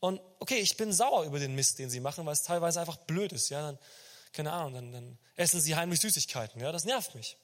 Und 0.00 0.20
okay, 0.38 0.58
ich 0.58 0.76
bin 0.76 0.92
sauer 0.92 1.24
über 1.24 1.38
den 1.38 1.54
Mist, 1.54 1.78
den 1.78 1.88
sie 1.88 2.00
machen, 2.00 2.26
weil 2.26 2.34
es 2.34 2.42
teilweise 2.42 2.80
einfach 2.80 2.98
blöd 2.98 3.32
ist. 3.32 3.48
Ja, 3.48 3.62
dann, 3.62 3.78
keine 4.32 4.52
Ahnung, 4.52 4.74
dann, 4.74 4.92
dann 4.92 5.18
essen 5.36 5.60
sie 5.60 5.74
heimlich 5.74 6.00
Süßigkeiten. 6.00 6.60
Ja, 6.60 6.72
das 6.72 6.84
nervt 6.84 7.14
mich. 7.14 7.38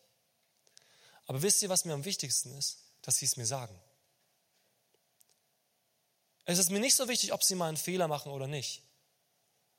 Aber 1.24 1.40
wisst 1.40 1.62
ihr, 1.62 1.68
was 1.68 1.84
mir 1.84 1.94
am 1.94 2.04
wichtigsten 2.04 2.54
ist? 2.58 2.78
Dass 3.02 3.16
sie 3.16 3.24
es 3.24 3.36
mir 3.36 3.46
sagen. 3.46 3.80
Es 6.44 6.58
ist 6.58 6.70
mir 6.70 6.80
nicht 6.80 6.96
so 6.96 7.08
wichtig, 7.08 7.32
ob 7.32 7.42
sie 7.42 7.54
mal 7.54 7.68
einen 7.68 7.76
Fehler 7.76 8.08
machen 8.08 8.32
oder 8.32 8.46
nicht. 8.46 8.82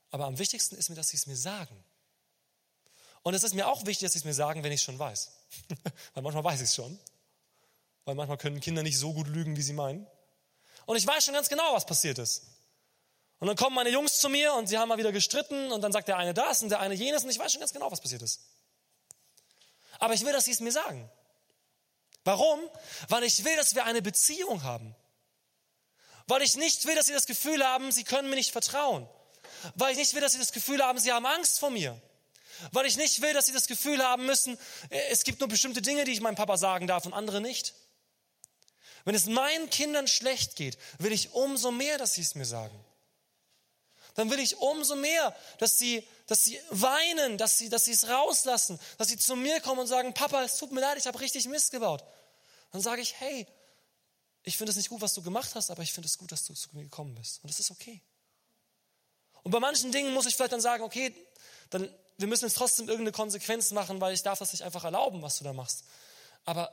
Aber 0.09 0.25
am 0.25 0.39
wichtigsten 0.39 0.75
ist 0.75 0.89
mir, 0.89 0.95
dass 0.95 1.09
sie 1.09 1.17
es 1.17 1.27
mir 1.27 1.37
sagen. 1.37 1.83
Und 3.23 3.33
es 3.33 3.43
ist 3.43 3.53
mir 3.53 3.67
auch 3.67 3.85
wichtig, 3.85 4.07
dass 4.07 4.13
sie 4.13 4.19
es 4.19 4.25
mir 4.25 4.33
sagen, 4.33 4.63
wenn 4.63 4.71
ich 4.71 4.79
es 4.79 4.83
schon 4.83 4.97
weiß. 4.97 5.31
Weil 6.13 6.23
manchmal 6.23 6.43
weiß 6.43 6.61
ich 6.61 6.69
es 6.69 6.75
schon. 6.75 6.99
Weil 8.05 8.15
manchmal 8.15 8.37
können 8.37 8.59
Kinder 8.59 8.83
nicht 8.83 8.97
so 8.97 9.13
gut 9.13 9.27
lügen, 9.27 9.55
wie 9.57 9.61
sie 9.61 9.73
meinen. 9.73 10.07
Und 10.85 10.97
ich 10.97 11.05
weiß 11.05 11.25
schon 11.25 11.33
ganz 11.33 11.49
genau, 11.49 11.73
was 11.73 11.85
passiert 11.85 12.17
ist. 12.17 12.43
Und 13.39 13.47
dann 13.47 13.55
kommen 13.55 13.75
meine 13.75 13.89
Jungs 13.89 14.19
zu 14.19 14.29
mir 14.29 14.53
und 14.53 14.67
sie 14.67 14.77
haben 14.77 14.89
mal 14.89 14.97
wieder 14.97 15.11
gestritten 15.11 15.71
und 15.71 15.81
dann 15.81 15.91
sagt 15.91 16.07
der 16.07 16.17
eine 16.17 16.33
das 16.33 16.61
und 16.61 16.69
der 16.69 16.79
eine 16.79 16.93
jenes 16.93 17.23
und 17.23 17.29
ich 17.29 17.39
weiß 17.39 17.51
schon 17.51 17.59
ganz 17.59 17.73
genau, 17.73 17.91
was 17.91 18.01
passiert 18.01 18.21
ist. 18.21 18.41
Aber 19.99 20.13
ich 20.13 20.25
will, 20.25 20.31
dass 20.31 20.45
sie 20.45 20.51
es 20.51 20.59
mir 20.59 20.71
sagen. 20.71 21.09
Warum? 22.23 22.59
Weil 23.07 23.23
ich 23.23 23.43
will, 23.43 23.55
dass 23.55 23.73
wir 23.73 23.85
eine 23.85 24.01
Beziehung 24.01 24.63
haben. 24.63 24.95
Weil 26.27 26.43
ich 26.43 26.55
nicht 26.55 26.85
will, 26.85 26.95
dass 26.95 27.07
sie 27.07 27.13
das 27.13 27.25
Gefühl 27.25 27.63
haben, 27.65 27.91
sie 27.91 28.03
können 28.03 28.29
mir 28.29 28.35
nicht 28.35 28.51
vertrauen. 28.51 29.07
Weil 29.75 29.91
ich 29.91 29.97
nicht 29.97 30.13
will, 30.13 30.21
dass 30.21 30.33
sie 30.33 30.39
das 30.39 30.51
Gefühl 30.51 30.83
haben, 30.83 30.99
sie 30.99 31.11
haben 31.11 31.25
Angst 31.25 31.59
vor 31.59 31.71
mir. 31.71 31.99
Weil 32.71 32.85
ich 32.85 32.97
nicht 32.97 33.21
will, 33.21 33.33
dass 33.33 33.45
sie 33.45 33.53
das 33.53 33.67
Gefühl 33.67 34.03
haben 34.03 34.25
müssen, 34.25 34.57
es 35.09 35.23
gibt 35.23 35.39
nur 35.39 35.49
bestimmte 35.49 35.81
Dinge, 35.81 36.03
die 36.03 36.11
ich 36.11 36.21
meinem 36.21 36.35
Papa 36.35 36.57
sagen 36.57 36.87
darf 36.87 37.05
und 37.05 37.13
andere 37.13 37.41
nicht. 37.41 37.73
Wenn 39.03 39.15
es 39.15 39.25
meinen 39.25 39.69
Kindern 39.69 40.07
schlecht 40.07 40.55
geht, 40.55 40.77
will 40.99 41.11
ich 41.11 41.33
umso 41.33 41.71
mehr, 41.71 41.97
dass 41.97 42.13
sie 42.13 42.21
es 42.21 42.35
mir 42.35 42.45
sagen. 42.45 42.77
Dann 44.15 44.29
will 44.29 44.39
ich 44.39 44.57
umso 44.57 44.95
mehr, 44.95 45.35
dass 45.57 45.77
sie, 45.77 46.05
dass 46.27 46.43
sie 46.43 46.59
weinen, 46.69 47.37
dass 47.37 47.57
sie, 47.57 47.69
dass 47.69 47.85
sie 47.85 47.93
es 47.93 48.09
rauslassen, 48.09 48.79
dass 48.97 49.07
sie 49.07 49.17
zu 49.17 49.35
mir 49.35 49.61
kommen 49.61 49.79
und 49.79 49.87
sagen, 49.87 50.13
Papa, 50.13 50.43
es 50.43 50.57
tut 50.57 50.71
mir 50.71 50.81
leid, 50.81 50.97
ich 50.97 51.07
habe 51.07 51.19
richtig 51.19 51.47
Mist 51.47 51.71
gebaut. 51.71 52.03
Dann 52.71 52.81
sage 52.81 53.01
ich, 53.01 53.19
hey, 53.19 53.47
ich 54.43 54.57
finde 54.57 54.71
es 54.71 54.77
nicht 54.77 54.89
gut, 54.89 55.01
was 55.01 55.13
du 55.13 55.21
gemacht 55.21 55.55
hast, 55.55 55.69
aber 55.69 55.83
ich 55.83 55.93
finde 55.93 56.07
es 56.07 56.17
gut, 56.17 56.31
dass 56.31 56.43
du 56.43 56.53
zu 56.53 56.69
mir 56.73 56.83
gekommen 56.83 57.15
bist. 57.15 57.41
Und 57.43 57.49
das 57.49 57.59
ist 57.59 57.71
okay. 57.71 58.01
Und 59.43 59.51
bei 59.51 59.59
manchen 59.59 59.91
Dingen 59.91 60.13
muss 60.13 60.25
ich 60.25 60.35
vielleicht 60.35 60.53
dann 60.53 60.61
sagen, 60.61 60.83
okay, 60.83 61.15
dann, 61.69 61.89
wir 62.21 62.27
müssen 62.27 62.45
jetzt 62.45 62.57
trotzdem 62.57 62.87
irgendeine 62.87 63.11
Konsequenz 63.11 63.71
machen, 63.71 63.99
weil 63.99 64.13
ich 64.13 64.21
darf 64.23 64.39
das 64.39 64.51
nicht 64.53 64.63
einfach 64.63 64.83
erlauben, 64.83 65.21
was 65.21 65.39
du 65.39 65.43
da 65.43 65.53
machst. 65.53 65.83
Aber, 66.45 66.71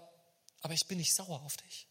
aber 0.60 0.74
ich 0.74 0.86
bin 0.86 0.98
nicht 0.98 1.14
sauer 1.14 1.42
auf 1.42 1.56
dich. 1.56 1.88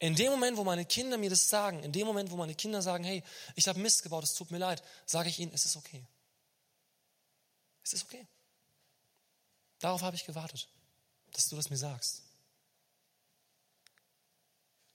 In 0.00 0.14
dem 0.14 0.30
Moment, 0.30 0.56
wo 0.56 0.64
meine 0.64 0.84
Kinder 0.84 1.18
mir 1.18 1.30
das 1.30 1.48
sagen, 1.48 1.82
in 1.82 1.92
dem 1.92 2.06
Moment, 2.06 2.30
wo 2.30 2.36
meine 2.36 2.54
Kinder 2.54 2.82
sagen, 2.82 3.02
hey, 3.02 3.24
ich 3.56 3.66
habe 3.66 3.80
Mist 3.80 4.02
gebaut, 4.02 4.22
es 4.22 4.34
tut 4.34 4.50
mir 4.50 4.58
leid, 4.58 4.82
sage 5.06 5.28
ich 5.28 5.38
ihnen, 5.40 5.52
es 5.52 5.64
ist 5.64 5.76
okay. 5.76 6.06
Es 7.82 7.92
ist 7.94 8.04
okay. 8.04 8.26
Darauf 9.80 10.02
habe 10.02 10.14
ich 10.14 10.24
gewartet, 10.24 10.68
dass 11.32 11.48
du 11.48 11.56
das 11.56 11.70
mir 11.70 11.76
sagst. 11.76 12.22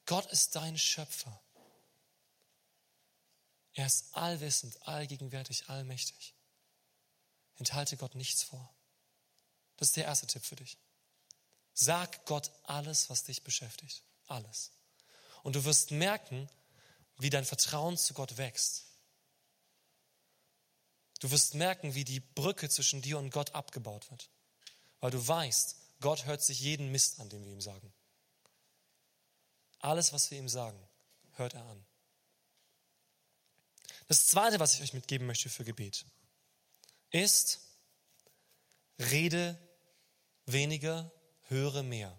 Gott 0.06 0.32
ist 0.32 0.56
dein 0.56 0.77
Schöpfer. 0.77 1.42
Er 3.73 3.88
ist 3.88 4.15
allwissend, 4.15 4.88
allgegenwärtig, 4.88 5.69
allmächtig. 5.69 6.36
Enthalte 7.55 7.97
Gott 7.97 8.15
nichts 8.15 8.43
vor. 8.43 8.73
Das 9.77 9.89
ist 9.89 9.97
der 9.97 10.05
erste 10.05 10.27
Tipp 10.27 10.43
für 10.43 10.55
dich. 10.55 10.77
Sag 11.73 12.25
Gott 12.25 12.51
alles, 12.63 13.09
was 13.09 13.23
dich 13.23 13.43
beschäftigt. 13.43 14.03
Alles. 14.27 14.71
Und 15.41 15.55
du 15.55 15.65
wirst 15.65 15.91
merken, 15.91 16.49
wie 17.17 17.29
dein 17.29 17.45
Vertrauen 17.45 17.97
zu 17.97 18.13
Gott 18.13 18.38
wächst. 18.38 18.86
Du 21.19 21.31
wirst 21.31 21.55
merken, 21.55 21.95
wie 21.95 22.03
die 22.03 22.19
Brücke 22.19 22.69
zwischen 22.69 23.01
dir 23.01 23.17
und 23.17 23.31
Gott 23.31 23.55
abgebaut 23.55 24.09
wird. 24.12 24.29
Weil 24.99 25.12
du 25.12 25.25
weißt, 25.25 25.77
Gott 25.99 26.25
hört 26.25 26.43
sich 26.43 26.59
jeden 26.59 26.91
Mist 26.91 27.19
an, 27.19 27.29
den 27.29 27.43
wir 27.45 27.51
ihm 27.51 27.62
sagen. 27.62 27.93
Alles, 29.79 30.13
was 30.13 30.31
wir 30.31 30.38
ihm 30.38 30.49
sagen, 30.49 30.79
hört 31.33 31.53
er 31.53 31.65
an. 31.65 31.86
Das 34.13 34.28
Zweite, 34.28 34.60
was 34.60 34.76
ich 34.76 34.82
euch 34.84 34.93
mitgeben 34.93 35.26
möchte 35.26 35.49
für 35.49 35.63
Gebet, 35.63 36.06
ist, 37.10 37.62
rede 38.99 39.58
weniger, 40.45 41.12
höre 41.47 41.82
mehr. 41.82 42.15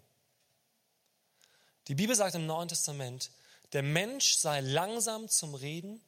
Die 1.87 1.95
Bibel 1.95 2.13
sagt 2.13 2.35
im 2.35 2.47
Neuen 2.47 2.67
Testament, 2.67 3.31
der 3.71 3.81
Mensch 3.81 4.35
sei 4.35 4.59
langsam 4.59 5.29
zum 5.29 5.55
Reden, 5.55 6.01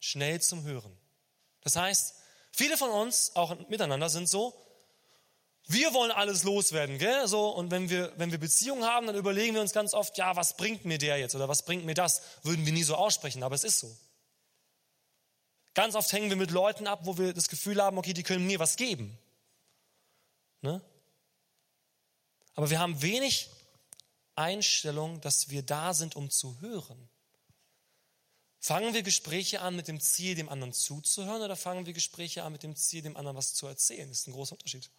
schnell 0.00 0.42
zum 0.42 0.64
Hören. 0.64 0.94
Das 1.62 1.76
heißt, 1.76 2.16
viele 2.52 2.76
von 2.76 2.90
uns, 2.90 3.34
auch 3.36 3.58
miteinander, 3.70 4.10
sind 4.10 4.28
so, 4.28 4.52
wir 5.64 5.94
wollen 5.94 6.10
alles 6.10 6.44
loswerden, 6.44 6.98
gell? 6.98 7.26
So, 7.26 7.48
und 7.48 7.70
wenn 7.70 7.88
wir, 7.88 8.12
wenn 8.18 8.32
wir 8.32 8.38
Beziehungen 8.38 8.84
haben, 8.84 9.06
dann 9.06 9.16
überlegen 9.16 9.54
wir 9.54 9.62
uns 9.62 9.72
ganz 9.72 9.94
oft, 9.94 10.18
ja, 10.18 10.36
was 10.36 10.58
bringt 10.58 10.84
mir 10.84 10.98
der 10.98 11.16
jetzt 11.16 11.34
oder 11.34 11.48
was 11.48 11.64
bringt 11.64 11.86
mir 11.86 11.94
das? 11.94 12.20
Würden 12.42 12.66
wir 12.66 12.74
nie 12.74 12.82
so 12.82 12.96
aussprechen, 12.96 13.42
aber 13.42 13.54
es 13.54 13.64
ist 13.64 13.78
so. 13.78 13.96
Ganz 15.76 15.94
oft 15.94 16.10
hängen 16.10 16.30
wir 16.30 16.36
mit 16.36 16.52
Leuten 16.52 16.86
ab, 16.86 17.00
wo 17.02 17.18
wir 17.18 17.34
das 17.34 17.50
Gefühl 17.50 17.82
haben, 17.82 17.98
okay, 17.98 18.14
die 18.14 18.22
können 18.22 18.46
mir 18.46 18.58
was 18.58 18.76
geben. 18.76 19.18
Ne? 20.62 20.80
Aber 22.54 22.70
wir 22.70 22.78
haben 22.78 23.02
wenig 23.02 23.50
Einstellung, 24.36 25.20
dass 25.20 25.50
wir 25.50 25.62
da 25.62 25.92
sind, 25.92 26.16
um 26.16 26.30
zu 26.30 26.58
hören. 26.62 27.10
Fangen 28.58 28.94
wir 28.94 29.02
Gespräche 29.02 29.60
an 29.60 29.76
mit 29.76 29.86
dem 29.86 30.00
Ziel, 30.00 30.34
dem 30.34 30.48
anderen 30.48 30.72
zuzuhören, 30.72 31.42
oder 31.42 31.56
fangen 31.56 31.84
wir 31.84 31.92
Gespräche 31.92 32.42
an 32.42 32.52
mit 32.52 32.62
dem 32.62 32.74
Ziel, 32.74 33.02
dem 33.02 33.14
anderen 33.14 33.36
was 33.36 33.52
zu 33.52 33.66
erzählen? 33.66 34.08
Das 34.08 34.20
ist 34.20 34.28
ein 34.28 34.32
großer 34.32 34.54
Unterschied. 34.54 34.90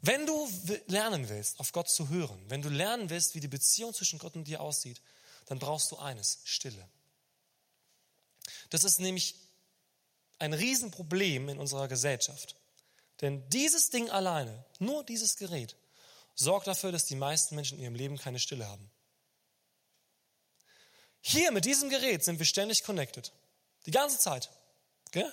Wenn 0.00 0.26
du 0.26 0.48
lernen 0.88 1.28
willst, 1.28 1.60
auf 1.60 1.70
Gott 1.70 1.88
zu 1.88 2.08
hören, 2.08 2.44
wenn 2.48 2.60
du 2.60 2.70
lernen 2.70 3.08
willst, 3.08 3.36
wie 3.36 3.40
die 3.40 3.46
Beziehung 3.46 3.94
zwischen 3.94 4.18
Gott 4.18 4.34
und 4.34 4.48
dir 4.48 4.60
aussieht, 4.60 5.00
dann 5.46 5.60
brauchst 5.60 5.92
du 5.92 5.96
eines, 5.98 6.40
Stille. 6.42 6.88
Das 8.70 8.84
ist 8.84 9.00
nämlich 9.00 9.34
ein 10.38 10.52
Riesenproblem 10.52 11.48
in 11.48 11.58
unserer 11.58 11.88
Gesellschaft. 11.88 12.56
Denn 13.20 13.48
dieses 13.50 13.90
Ding 13.90 14.10
alleine, 14.10 14.64
nur 14.78 15.04
dieses 15.04 15.36
Gerät, 15.36 15.76
sorgt 16.34 16.68
dafür, 16.68 16.92
dass 16.92 17.06
die 17.06 17.16
meisten 17.16 17.56
Menschen 17.56 17.78
in 17.78 17.84
ihrem 17.84 17.94
Leben 17.94 18.16
keine 18.16 18.38
Stille 18.38 18.68
haben. 18.68 18.90
Hier 21.20 21.50
mit 21.50 21.64
diesem 21.64 21.90
Gerät 21.90 22.22
sind 22.22 22.38
wir 22.38 22.46
ständig 22.46 22.84
connected. 22.84 23.32
Die 23.86 23.90
ganze 23.90 24.18
Zeit. 24.18 24.50
Okay? 25.08 25.26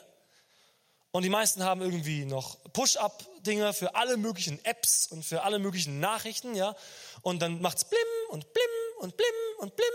Und 1.12 1.24
die 1.24 1.30
meisten 1.30 1.64
haben 1.64 1.82
irgendwie 1.82 2.26
noch 2.26 2.58
Push-up-Dinger 2.74 3.74
für 3.74 3.96
alle 3.96 4.18
möglichen 4.18 4.64
Apps 4.66 5.08
und 5.08 5.24
für 5.24 5.44
alle 5.44 5.60
möglichen 5.60 6.02
Nachrichten, 6.02 6.56
ja. 6.56 6.76
Und 7.22 7.42
dann 7.42 7.62
macht's 7.62 7.86
blim 7.86 8.02
und 8.30 8.52
blim 8.52 8.66
und 9.00 9.16
blim 9.16 9.36
und 9.60 9.76
blim. 9.76 9.94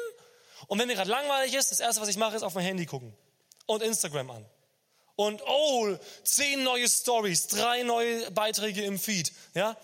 Und 0.67 0.79
wenn 0.79 0.89
mir 0.89 0.95
gerade 0.95 1.11
langweilig 1.11 1.55
ist, 1.55 1.71
das 1.71 1.81
erste, 1.81 2.01
was 2.01 2.09
ich 2.09 2.17
mache, 2.17 2.37
ist 2.37 2.43
auf 2.43 2.55
mein 2.55 2.65
Handy 2.65 2.87
gucken 2.87 3.17
und 3.67 3.83
Instagram 3.83 4.31
an. 4.31 4.47
Und 5.17 5.43
oh, 5.47 5.97
zehn 6.25 6.63
neue 6.63 6.89
Stories, 6.89 7.47
drei 7.49 7.83
neue 7.83 8.31
Beiträge 8.31 8.83
im 8.83 8.99
Feed, 8.99 9.33
ja 9.55 9.77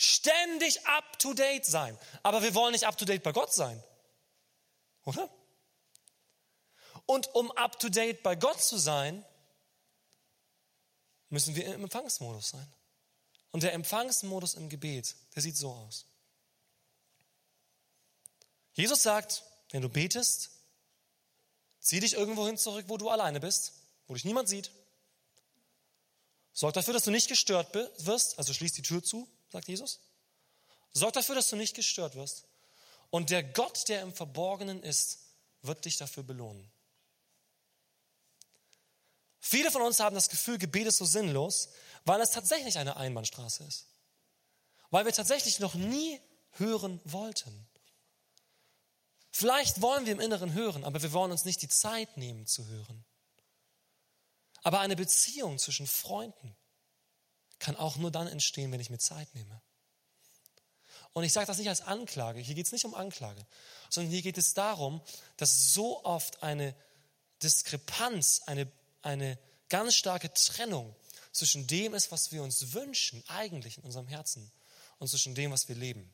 ständig 0.00 0.86
up 0.86 1.18
to 1.18 1.34
date 1.34 1.66
sein. 1.66 1.98
Aber 2.22 2.42
wir 2.42 2.54
wollen 2.54 2.72
nicht 2.72 2.86
up 2.86 2.96
to 2.96 3.04
date 3.04 3.22
bei 3.22 3.32
Gott 3.32 3.52
sein. 3.52 3.82
Oder? 5.04 5.28
Und 7.04 7.34
um 7.34 7.50
up 7.52 7.78
to 7.78 7.90
date 7.90 8.22
bei 8.22 8.34
Gott 8.34 8.62
zu 8.62 8.78
sein, 8.78 9.24
müssen 11.28 11.54
wir 11.54 11.66
im 11.66 11.82
Empfangsmodus 11.82 12.48
sein. 12.48 12.72
Und 13.50 13.62
der 13.62 13.74
Empfangsmodus 13.74 14.54
im 14.54 14.70
Gebet, 14.70 15.16
der 15.34 15.42
sieht 15.42 15.56
so 15.58 15.70
aus. 15.70 16.06
Jesus 18.72 19.02
sagt, 19.02 19.42
wenn 19.70 19.82
du 19.82 19.88
betest, 19.88 20.50
zieh 21.80 22.00
dich 22.00 22.14
irgendwo 22.14 22.46
hin 22.46 22.58
zurück, 22.58 22.86
wo 22.88 22.96
du 22.96 23.08
alleine 23.08 23.40
bist, 23.40 23.72
wo 24.06 24.14
dich 24.14 24.24
niemand 24.24 24.48
sieht. 24.48 24.70
Sorg 26.52 26.74
dafür, 26.74 26.94
dass 26.94 27.04
du 27.04 27.10
nicht 27.10 27.28
gestört 27.28 27.72
wirst, 27.74 28.38
also 28.38 28.52
schließ 28.52 28.72
die 28.72 28.82
Tür 28.82 29.02
zu, 29.02 29.28
sagt 29.50 29.68
Jesus. 29.68 30.00
Sorg 30.92 31.12
dafür, 31.12 31.34
dass 31.34 31.48
du 31.48 31.56
nicht 31.56 31.74
gestört 31.74 32.16
wirst. 32.16 32.44
Und 33.10 33.30
der 33.30 33.42
Gott, 33.42 33.88
der 33.88 34.02
im 34.02 34.12
Verborgenen 34.12 34.82
ist, 34.82 35.20
wird 35.62 35.84
dich 35.84 35.96
dafür 35.96 36.22
belohnen. 36.22 36.70
Viele 39.40 39.70
von 39.70 39.82
uns 39.82 40.00
haben 40.00 40.14
das 40.14 40.28
Gefühl, 40.28 40.58
Gebet 40.58 40.86
ist 40.86 40.98
so 40.98 41.04
sinnlos, 41.04 41.70
weil 42.04 42.20
es 42.20 42.30
tatsächlich 42.30 42.78
eine 42.78 42.96
Einbahnstraße 42.96 43.64
ist. 43.64 43.86
Weil 44.90 45.04
wir 45.04 45.12
tatsächlich 45.12 45.60
noch 45.60 45.74
nie 45.74 46.20
hören 46.52 47.00
wollten. 47.04 47.66
Vielleicht 49.30 49.80
wollen 49.80 50.06
wir 50.06 50.12
im 50.12 50.20
Inneren 50.20 50.52
hören, 50.52 50.84
aber 50.84 51.02
wir 51.02 51.12
wollen 51.12 51.30
uns 51.30 51.44
nicht 51.44 51.62
die 51.62 51.68
Zeit 51.68 52.16
nehmen 52.16 52.46
zu 52.46 52.66
hören. 52.66 53.04
Aber 54.62 54.80
eine 54.80 54.96
Beziehung 54.96 55.58
zwischen 55.58 55.86
Freunden 55.86 56.56
kann 57.58 57.76
auch 57.76 57.96
nur 57.96 58.10
dann 58.10 58.26
entstehen, 58.26 58.72
wenn 58.72 58.80
ich 58.80 58.90
mir 58.90 58.98
Zeit 58.98 59.34
nehme. 59.34 59.62
Und 61.12 61.24
ich 61.24 61.32
sage 61.32 61.46
das 61.46 61.58
nicht 61.58 61.68
als 61.68 61.80
Anklage, 61.80 62.40
hier 62.40 62.54
geht 62.54 62.66
es 62.66 62.72
nicht 62.72 62.84
um 62.84 62.94
Anklage, 62.94 63.44
sondern 63.88 64.12
hier 64.12 64.22
geht 64.22 64.38
es 64.38 64.54
darum, 64.54 65.00
dass 65.36 65.72
so 65.72 66.04
oft 66.04 66.42
eine 66.42 66.74
Diskrepanz, 67.42 68.42
eine, 68.46 68.70
eine 69.02 69.38
ganz 69.68 69.94
starke 69.94 70.32
Trennung 70.32 70.94
zwischen 71.32 71.66
dem 71.66 71.94
ist, 71.94 72.12
was 72.12 72.32
wir 72.32 72.42
uns 72.42 72.72
wünschen, 72.72 73.24
eigentlich 73.28 73.78
in 73.78 73.84
unserem 73.84 74.08
Herzen, 74.08 74.50
und 74.98 75.08
zwischen 75.08 75.34
dem, 75.34 75.50
was 75.50 75.68
wir 75.68 75.76
leben. 75.76 76.12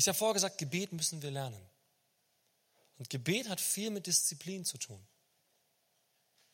Ich 0.00 0.08
habe 0.08 0.16
vorher 0.16 0.32
gesagt, 0.32 0.56
Gebet 0.56 0.94
müssen 0.94 1.20
wir 1.20 1.30
lernen. 1.30 1.60
Und 2.96 3.10
Gebet 3.10 3.50
hat 3.50 3.60
viel 3.60 3.90
mit 3.90 4.06
Disziplin 4.06 4.64
zu 4.64 4.78
tun. 4.78 5.06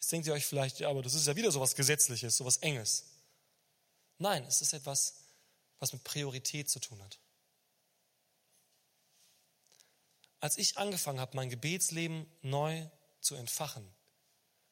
Jetzt 0.00 0.10
denkt 0.10 0.26
ihr 0.26 0.32
euch 0.32 0.44
vielleicht, 0.44 0.80
ja, 0.80 0.90
aber 0.90 1.00
das 1.00 1.14
ist 1.14 1.28
ja 1.28 1.36
wieder 1.36 1.52
so 1.52 1.60
was 1.60 1.76
Gesetzliches, 1.76 2.36
so 2.36 2.44
was 2.44 2.56
Enges. 2.56 3.04
Nein, 4.18 4.42
es 4.46 4.62
ist 4.62 4.72
etwas, 4.72 5.14
was 5.78 5.92
mit 5.92 6.02
Priorität 6.02 6.68
zu 6.68 6.80
tun 6.80 7.00
hat. 7.00 7.20
Als 10.40 10.58
ich 10.58 10.76
angefangen 10.76 11.20
habe, 11.20 11.36
mein 11.36 11.48
Gebetsleben 11.48 12.26
neu 12.42 12.84
zu 13.20 13.36
entfachen, 13.36 13.88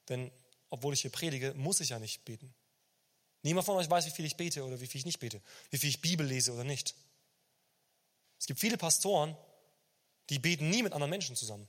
denn 0.09 0.33
obwohl 0.69 0.95
ich 0.95 1.03
hier 1.03 1.13
predige, 1.13 1.55
muss 1.55 1.79
ich 1.79 1.91
ja 1.91 2.01
nicht 2.01 2.25
beten. 2.25 2.53
Niemand 3.43 3.67
von 3.67 3.77
euch 3.77 3.89
weiß, 3.89 4.07
wie 4.07 4.11
viel 4.11 4.25
ich 4.25 4.37
bete 4.37 4.65
oder 4.65 4.81
wie 4.81 4.89
viel 4.89 4.99
ich 4.99 5.07
nicht 5.07 5.21
bete, 5.21 5.41
wie 5.71 5.79
viel 5.79 5.91
ich 5.91 6.01
Bibel 6.01 6.27
lese 6.27 6.53
oder 6.53 6.65
nicht. 6.65 6.97
Es 8.45 8.47
gibt 8.47 8.61
viele 8.61 8.77
Pastoren, 8.77 9.35
die 10.29 10.39
beten 10.39 10.69
nie 10.69 10.83
mit 10.83 10.93
anderen 10.93 11.09
Menschen 11.09 11.35
zusammen. 11.35 11.67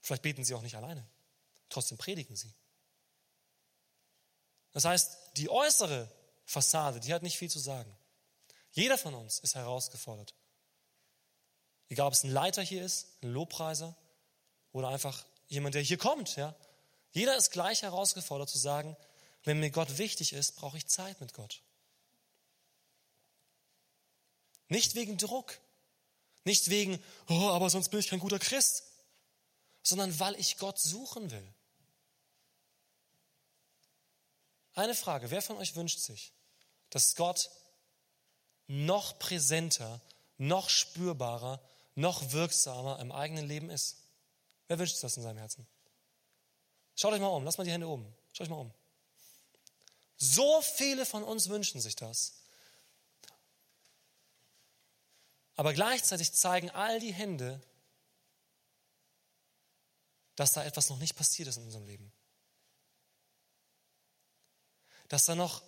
Vielleicht 0.00 0.22
beten 0.22 0.44
sie 0.44 0.54
auch 0.54 0.62
nicht 0.62 0.76
alleine. 0.76 1.06
Trotzdem 1.68 1.98
predigen 1.98 2.34
sie. 2.34 2.50
Das 4.72 4.86
heißt, 4.86 5.36
die 5.36 5.50
äußere 5.50 6.10
Fassade, 6.46 7.00
die 7.00 7.12
hat 7.12 7.22
nicht 7.22 7.36
viel 7.36 7.50
zu 7.50 7.58
sagen. 7.58 7.94
Jeder 8.70 8.96
von 8.96 9.12
uns 9.12 9.40
ist 9.40 9.56
herausgefordert. 9.56 10.34
Egal, 11.90 12.06
ob 12.06 12.14
es 12.14 12.24
ein 12.24 12.30
Leiter 12.30 12.62
hier 12.62 12.82
ist, 12.82 13.22
ein 13.22 13.34
Lobpreiser 13.34 13.94
oder 14.72 14.88
einfach 14.88 15.26
jemand, 15.48 15.74
der 15.74 15.82
hier 15.82 15.98
kommt. 15.98 16.36
Ja? 16.36 16.56
Jeder 17.10 17.36
ist 17.36 17.50
gleich 17.50 17.82
herausgefordert 17.82 18.48
zu 18.48 18.56
sagen, 18.56 18.96
wenn 19.44 19.60
mir 19.60 19.70
Gott 19.70 19.98
wichtig 19.98 20.32
ist, 20.32 20.56
brauche 20.56 20.78
ich 20.78 20.86
Zeit 20.86 21.20
mit 21.20 21.34
Gott. 21.34 21.62
Nicht 24.70 24.94
wegen 24.94 25.18
Druck, 25.18 25.60
nicht 26.44 26.70
wegen, 26.70 27.02
oh, 27.28 27.48
aber 27.50 27.68
sonst 27.68 27.90
bin 27.90 28.00
ich 28.00 28.08
kein 28.08 28.20
guter 28.20 28.38
Christ, 28.38 28.84
sondern 29.82 30.18
weil 30.18 30.38
ich 30.38 30.56
Gott 30.56 30.80
suchen 30.80 31.30
will. 31.30 31.54
Eine 34.74 34.94
Frage, 34.94 35.30
wer 35.30 35.42
von 35.42 35.56
euch 35.56 35.74
wünscht 35.74 35.98
sich, 35.98 36.32
dass 36.88 37.16
Gott 37.16 37.50
noch 38.68 39.18
präsenter, 39.18 40.00
noch 40.38 40.70
spürbarer, 40.70 41.60
noch 41.96 42.30
wirksamer 42.30 43.00
im 43.00 43.10
eigenen 43.10 43.48
Leben 43.48 43.70
ist? 43.70 43.96
Wer 44.68 44.78
wünscht 44.78 44.94
sich 44.94 45.02
das 45.02 45.16
in 45.16 45.24
seinem 45.24 45.38
Herzen? 45.38 45.66
Schaut 46.94 47.12
euch 47.12 47.20
mal 47.20 47.26
um, 47.26 47.44
lasst 47.44 47.58
mal 47.58 47.64
die 47.64 47.72
Hände 47.72 47.88
oben. 47.88 48.06
Schaut 48.32 48.46
euch 48.46 48.50
mal 48.50 48.60
um. 48.60 48.72
So 50.16 50.62
viele 50.62 51.04
von 51.04 51.24
uns 51.24 51.48
wünschen 51.48 51.80
sich 51.80 51.96
das. 51.96 52.39
Aber 55.60 55.74
gleichzeitig 55.74 56.32
zeigen 56.32 56.70
all 56.70 57.00
die 57.00 57.12
Hände, 57.12 57.60
dass 60.34 60.54
da 60.54 60.64
etwas 60.64 60.88
noch 60.88 60.98
nicht 60.98 61.16
passiert 61.16 61.48
ist 61.48 61.58
in 61.58 61.64
unserem 61.64 61.84
Leben 61.84 62.10
dass 65.10 65.24
da 65.24 65.34
noch 65.34 65.62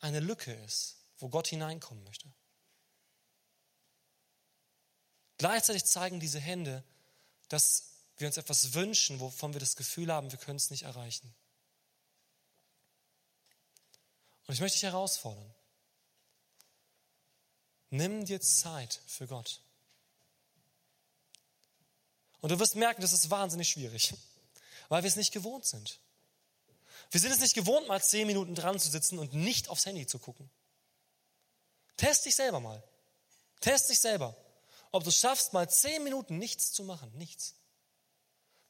eine 0.00 0.18
Lücke 0.18 0.52
ist, 0.64 0.96
wo 1.18 1.28
Gott 1.28 1.46
hineinkommen 1.46 2.02
möchte. 2.04 2.32
Gleichzeitig 5.36 5.84
zeigen 5.84 6.20
diese 6.20 6.40
Hände, 6.40 6.82
dass 7.48 7.92
wir 8.16 8.26
uns 8.26 8.38
etwas 8.38 8.72
wünschen, 8.72 9.20
wovon 9.20 9.52
wir 9.52 9.60
das 9.60 9.76
Gefühl 9.76 10.10
haben, 10.10 10.32
wir 10.32 10.38
können 10.38 10.56
es 10.56 10.70
nicht 10.70 10.84
erreichen. 10.84 11.32
Und 14.46 14.54
ich 14.54 14.60
möchte 14.60 14.76
dich 14.76 14.84
herausfordern. 14.84 15.54
Nimm 17.90 18.24
dir 18.24 18.40
Zeit 18.40 19.00
für 19.06 19.26
Gott. 19.26 19.60
Und 22.40 22.50
du 22.50 22.58
wirst 22.58 22.76
merken, 22.76 23.02
das 23.02 23.12
ist 23.12 23.30
wahnsinnig 23.30 23.68
schwierig, 23.68 24.14
weil 24.88 25.02
wir 25.02 25.08
es 25.08 25.16
nicht 25.16 25.32
gewohnt 25.32 25.64
sind. 25.64 25.98
Wir 27.10 27.20
sind 27.20 27.32
es 27.32 27.40
nicht 27.40 27.54
gewohnt, 27.54 27.88
mal 27.88 28.02
zehn 28.02 28.26
Minuten 28.26 28.54
dran 28.54 28.78
zu 28.78 28.88
sitzen 28.90 29.18
und 29.18 29.32
nicht 29.32 29.68
aufs 29.68 29.86
Handy 29.86 30.06
zu 30.06 30.18
gucken. 30.18 30.50
Test 31.96 32.26
dich 32.26 32.36
selber 32.36 32.60
mal. 32.60 32.82
Test 33.60 33.88
dich 33.88 33.98
selber. 33.98 34.36
Ob 34.92 35.02
du 35.04 35.08
es 35.08 35.16
schaffst, 35.16 35.52
mal 35.52 35.68
zehn 35.68 36.04
Minuten 36.04 36.38
nichts 36.38 36.72
zu 36.72 36.84
machen. 36.84 37.10
Nichts. 37.16 37.54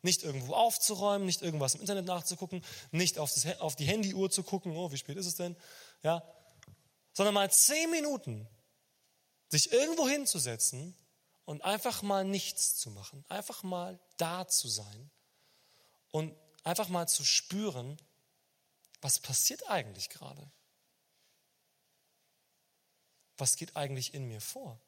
Nicht 0.03 0.23
irgendwo 0.23 0.55
aufzuräumen, 0.55 1.27
nicht 1.27 1.43
irgendwas 1.43 1.75
im 1.75 1.81
Internet 1.81 2.07
nachzugucken, 2.07 2.65
nicht 2.93 3.19
auf, 3.19 3.33
das, 3.35 3.59
auf 3.61 3.75
die 3.75 3.85
Handyuhr 3.85 4.31
zu 4.31 4.45
gucken, 4.45 4.77
oh, 4.77 4.93
wie 4.93 4.97
spät 4.97 5.17
ist 5.17 5.27
es 5.27 5.35
denn? 5.35 5.57
Ja. 6.03 6.23
Sondern 7.13 7.35
mal 7.35 7.51
zehn 7.51 7.91
Minuten 7.91 8.49
sich 9.49 9.73
irgendwo 9.73 10.09
hinzusetzen 10.09 10.95
und 11.45 11.63
einfach 11.63 12.03
mal 12.03 12.25
nichts 12.25 12.77
zu 12.77 12.91
machen. 12.91 13.25
Einfach 13.29 13.63
mal 13.63 13.99
da 14.17 14.47
zu 14.47 14.69
sein 14.69 15.11
und 16.11 16.35
einfach 16.65 16.89
mal 16.89 17.09
zu 17.09 17.25
spüren, 17.25 17.99
was 19.01 19.19
passiert 19.19 19.69
eigentlich 19.69 20.11
gerade? 20.11 20.51
Was 23.37 23.57
geht 23.57 23.77
eigentlich 23.77 24.15
in 24.15 24.27
mir 24.27 24.41
vor? 24.41 24.81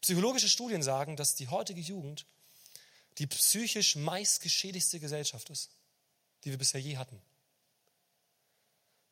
Psychologische 0.00 0.48
Studien 0.48 0.82
sagen, 0.82 1.16
dass 1.16 1.34
die 1.34 1.48
heutige 1.48 1.80
Jugend 1.80 2.26
die 3.18 3.26
psychisch 3.26 3.96
meistgeschädigste 3.96 4.98
Gesellschaft 4.98 5.50
ist, 5.50 5.70
die 6.44 6.50
wir 6.50 6.58
bisher 6.58 6.80
je 6.80 6.96
hatten. 6.96 7.20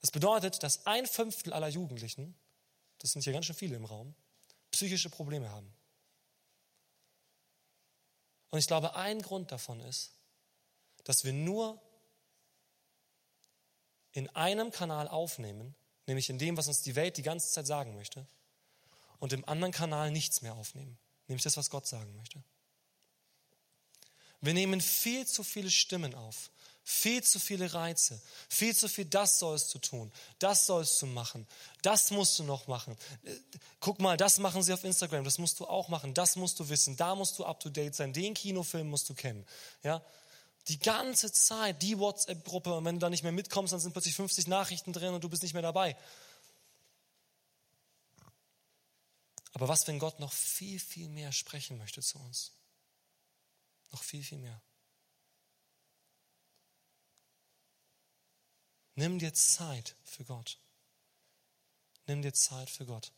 Das 0.00 0.10
bedeutet, 0.10 0.62
dass 0.62 0.86
ein 0.86 1.06
Fünftel 1.06 1.52
aller 1.52 1.68
Jugendlichen, 1.68 2.34
das 2.98 3.12
sind 3.12 3.22
hier 3.22 3.32
ganz 3.32 3.46
schön 3.46 3.56
viele 3.56 3.76
im 3.76 3.84
Raum, 3.84 4.14
psychische 4.70 5.10
Probleme 5.10 5.50
haben. 5.50 5.72
Und 8.50 8.58
ich 8.58 8.66
glaube, 8.66 8.96
ein 8.96 9.22
Grund 9.22 9.52
davon 9.52 9.80
ist, 9.80 10.12
dass 11.04 11.24
wir 11.24 11.32
nur 11.32 11.80
in 14.12 14.28
einem 14.30 14.70
Kanal 14.70 15.08
aufnehmen, 15.08 15.74
nämlich 16.06 16.30
in 16.30 16.38
dem, 16.38 16.56
was 16.56 16.66
uns 16.66 16.82
die 16.82 16.96
Welt 16.96 17.16
die 17.16 17.22
ganze 17.22 17.50
Zeit 17.50 17.66
sagen 17.66 17.94
möchte, 17.94 18.26
und 19.18 19.32
im 19.32 19.46
anderen 19.46 19.72
Kanal 19.72 20.10
nichts 20.10 20.40
mehr 20.40 20.54
aufnehmen, 20.54 20.98
nämlich 21.28 21.44
das, 21.44 21.56
was 21.56 21.70
Gott 21.70 21.86
sagen 21.86 22.16
möchte. 22.16 22.42
Wir 24.40 24.54
nehmen 24.54 24.80
viel 24.80 25.26
zu 25.26 25.44
viele 25.44 25.70
Stimmen 25.70 26.14
auf, 26.14 26.50
viel 26.82 27.22
zu 27.22 27.38
viele 27.38 27.72
Reize, 27.72 28.20
viel 28.48 28.74
zu 28.74 28.88
viel, 28.88 29.04
das 29.04 29.38
sollst 29.38 29.74
du 29.74 29.78
tun, 29.78 30.12
das 30.38 30.66
sollst 30.66 31.00
du 31.02 31.06
machen, 31.06 31.46
das 31.82 32.10
musst 32.10 32.38
du 32.38 32.42
noch 32.42 32.66
machen. 32.66 32.96
Guck 33.80 34.00
mal, 34.00 34.16
das 34.16 34.38
machen 34.38 34.62
sie 34.62 34.72
auf 34.72 34.84
Instagram, 34.84 35.24
das 35.24 35.38
musst 35.38 35.60
du 35.60 35.66
auch 35.66 35.88
machen, 35.88 36.14
das 36.14 36.36
musst 36.36 36.58
du 36.58 36.68
wissen, 36.68 36.96
da 36.96 37.14
musst 37.14 37.38
du 37.38 37.44
up 37.44 37.60
to 37.60 37.68
date 37.68 37.94
sein, 37.94 38.12
den 38.12 38.34
Kinofilm 38.34 38.88
musst 38.88 39.08
du 39.08 39.14
kennen. 39.14 39.46
Ja? 39.82 40.02
Die 40.68 40.78
ganze 40.78 41.32
Zeit, 41.32 41.80
die 41.82 41.98
WhatsApp-Gruppe, 41.98 42.74
und 42.74 42.84
wenn 42.84 42.96
du 42.96 43.00
da 43.00 43.10
nicht 43.10 43.22
mehr 43.22 43.32
mitkommst, 43.32 43.72
dann 43.72 43.80
sind 43.80 43.92
plötzlich 43.92 44.14
50 44.14 44.46
Nachrichten 44.46 44.92
drin 44.92 45.14
und 45.14 45.22
du 45.22 45.28
bist 45.28 45.42
nicht 45.42 45.54
mehr 45.54 45.62
dabei. 45.62 45.96
Aber 49.52 49.68
was, 49.68 49.86
wenn 49.86 49.98
Gott 49.98 50.20
noch 50.20 50.32
viel, 50.32 50.78
viel 50.78 51.08
mehr 51.08 51.32
sprechen 51.32 51.76
möchte 51.78 52.02
zu 52.02 52.18
uns? 52.18 52.52
Noch 53.92 54.02
viel, 54.02 54.22
viel 54.22 54.38
mehr. 54.38 54.60
Nimm 59.00 59.18
dir 59.18 59.32
Zeit 59.32 59.96
für 60.04 60.24
Gott. 60.24 60.58
Nimm 62.06 62.20
dir 62.20 62.34
Zeit 62.34 62.68
für 62.68 62.84
Gott. 62.84 63.12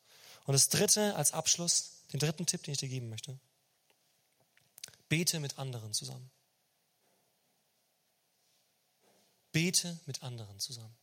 Und 0.44 0.52
das 0.52 0.68
dritte 0.68 1.16
als 1.16 1.32
Abschluss, 1.32 2.04
den 2.12 2.20
dritten 2.20 2.46
Tipp, 2.46 2.62
den 2.62 2.74
ich 2.74 2.78
dir 2.78 2.88
geben 2.88 3.08
möchte. 3.08 3.36
Bete 5.08 5.40
mit 5.40 5.58
anderen 5.58 5.92
zusammen. 5.92 6.30
Bete 9.50 9.98
mit 10.06 10.22
anderen 10.22 10.60
zusammen. 10.60 10.94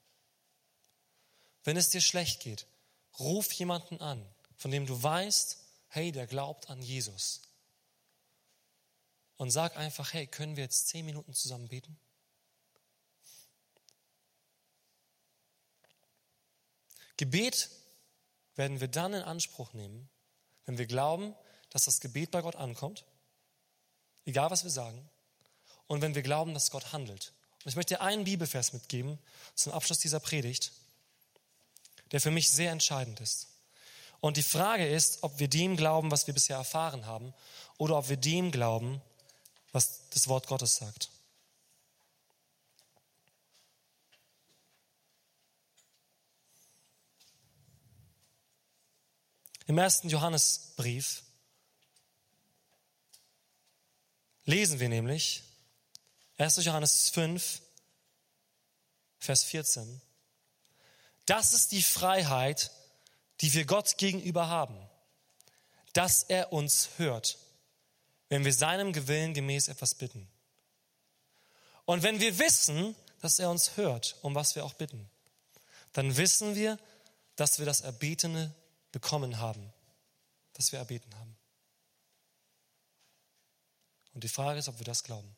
Wenn 1.65 1.76
es 1.76 1.89
dir 1.89 2.00
schlecht 2.00 2.39
geht, 2.39 2.65
ruf 3.20 3.52
jemanden 3.52 4.00
an, 4.00 4.26
von 4.56 4.72
dem 4.72 4.86
du 4.86 5.04
weißt, 5.04 5.58
hey, 5.89 6.13
der 6.13 6.26
glaubt 6.26 6.70
an 6.70 6.82
Jesus. 6.82 7.42
Und 9.36 9.52
sag 9.52 9.76
einfach, 9.76 10.13
hey, 10.13 10.26
können 10.26 10.56
wir 10.56 10.63
jetzt 10.63 10.88
zehn 10.88 11.06
Minuten 11.06 11.34
zusammen 11.34 11.68
beten? 11.68 12.00
Gebet 17.19 17.69
werden 18.55 18.79
wir 18.79 18.88
dann 18.88 19.13
in 19.13 19.23
Anspruch 19.23 19.73
nehmen, 19.73 20.08
wenn 20.65 20.77
wir 20.77 20.86
glauben, 20.86 21.36
dass 21.69 21.84
das 21.84 21.99
Gebet 21.99 22.32
bei 22.32 22.41
Gott 22.41 22.55
ankommt, 22.55 23.03
egal 24.25 24.49
was 24.51 24.63
wir 24.63 24.71
sagen, 24.71 25.10
und 25.88 26.01
wenn 26.01 26.15
wir 26.15 26.21
glauben, 26.21 26.53
dass 26.53 26.71
Gott 26.71 26.93
handelt. 26.93 27.34
Und 27.65 27.71
ich 27.71 27.75
möchte 27.75 27.95
dir 27.95 28.01
einen 28.01 28.23
Bibelvers 28.23 28.71
mitgeben 28.71 29.19
zum 29.53 29.73
Abschluss 29.73 29.99
dieser 29.99 30.21
Predigt, 30.21 30.71
der 32.13 32.21
für 32.21 32.32
mich 32.32 32.49
sehr 32.49 32.71
entscheidend 32.71 33.19
ist. 33.19 33.47
Und 34.21 34.38
die 34.38 34.41
Frage 34.43 34.88
ist, 34.88 35.21
ob 35.21 35.39
wir 35.39 35.49
dem 35.49 35.75
glauben, 35.75 36.12
was 36.12 36.25
wir 36.25 36.34
bisher 36.34 36.55
erfahren 36.55 37.05
haben, 37.05 37.34
oder 37.77 37.97
ob 37.97 38.08
wir 38.08 38.15
dem 38.15 38.49
glauben, 38.49 39.01
was 39.73 40.08
das 40.12 40.29
Wort 40.29 40.47
Gottes 40.47 40.77
sagt. 40.77 41.10
Im 49.69 49.77
ersten 49.77 50.10
Johannesbrief 50.10 51.21
lesen 54.45 54.79
wir 54.79 54.89
nämlich 54.89 55.43
1. 56.39 56.65
Johannes 56.65 57.12
5, 57.12 57.62
Vers 59.19 59.43
14. 59.43 60.01
Das 61.27 61.53
ist 61.53 61.71
die 61.71 61.84
Freiheit, 61.84 62.71
die 63.41 63.53
wir 63.53 63.65
Gott 63.65 63.99
gegenüber 63.99 64.47
haben, 64.47 64.75
dass 65.93 66.23
er 66.23 66.51
uns 66.51 66.89
hört, 66.97 67.38
wenn 68.27 68.45
wir 68.45 68.53
seinem 68.53 68.91
Gewillen 68.91 69.36
gemäß 69.36 69.67
etwas 69.67 69.93
bitten. 69.93 70.27
Und 71.86 72.01
wenn 72.01 72.19
wir 72.19 72.39
wissen, 72.39 72.95
dass 73.21 73.38
er 73.38 73.51
uns 73.51 73.77
hört, 73.77 74.15
um 74.23 74.34
was 74.34 74.55
wir 74.55 74.65
auch 74.65 74.73
bitten, 74.73 75.12
dann 75.93 76.17
wissen 76.17 76.55
wir, 76.55 76.79
dass 77.36 77.60
wir 77.60 77.67
das 77.67 77.82
Erbetene 77.82 78.55
bekommen 78.91 79.39
haben, 79.39 79.73
das 80.54 80.71
wir 80.71 80.80
erbeten 80.80 81.13
haben. 81.17 81.38
Und 84.13 84.23
die 84.23 84.30
Frage 84.30 84.60
ist, 84.60 84.67
ob 84.67 84.80
wir 84.80 84.86
das 84.86 85.04
glauben. 85.04 85.36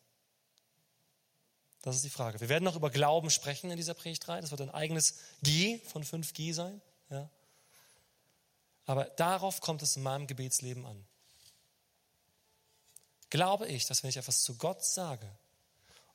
Das 1.82 1.96
ist 1.96 2.06
die 2.06 2.10
Frage. 2.10 2.40
Wir 2.40 2.50
werden 2.50 2.64
noch 2.64 2.76
über 2.76 2.92
Glauben 2.92 3.30
sprechen 3.30 3.72
in 3.72 3.78
dieser 3.78 3.94
Predigt 3.96 4.26
3. 4.28 4.42
Das 4.42 4.52
wird 4.52 4.62
ein 4.62 4.70
eigenes 4.70 5.16
G 5.42 5.80
von 5.80 6.04
5G 6.04 6.54
sein. 6.54 6.82
Ja. 7.10 7.30
Aber 8.86 9.06
darauf 9.06 9.62
kommt 9.62 9.82
es 9.82 9.96
in 9.98 10.04
meinem 10.04 10.28
Gebetsleben 10.28 10.86
an. 10.86 11.06
Glaube 13.30 13.68
ich, 13.68 13.86
dass 13.86 14.04
wenn 14.04 14.10
ich 14.10 14.18
etwas 14.18 14.44
zu 14.44 14.58
Gott 14.58 14.84
sage 14.86 15.30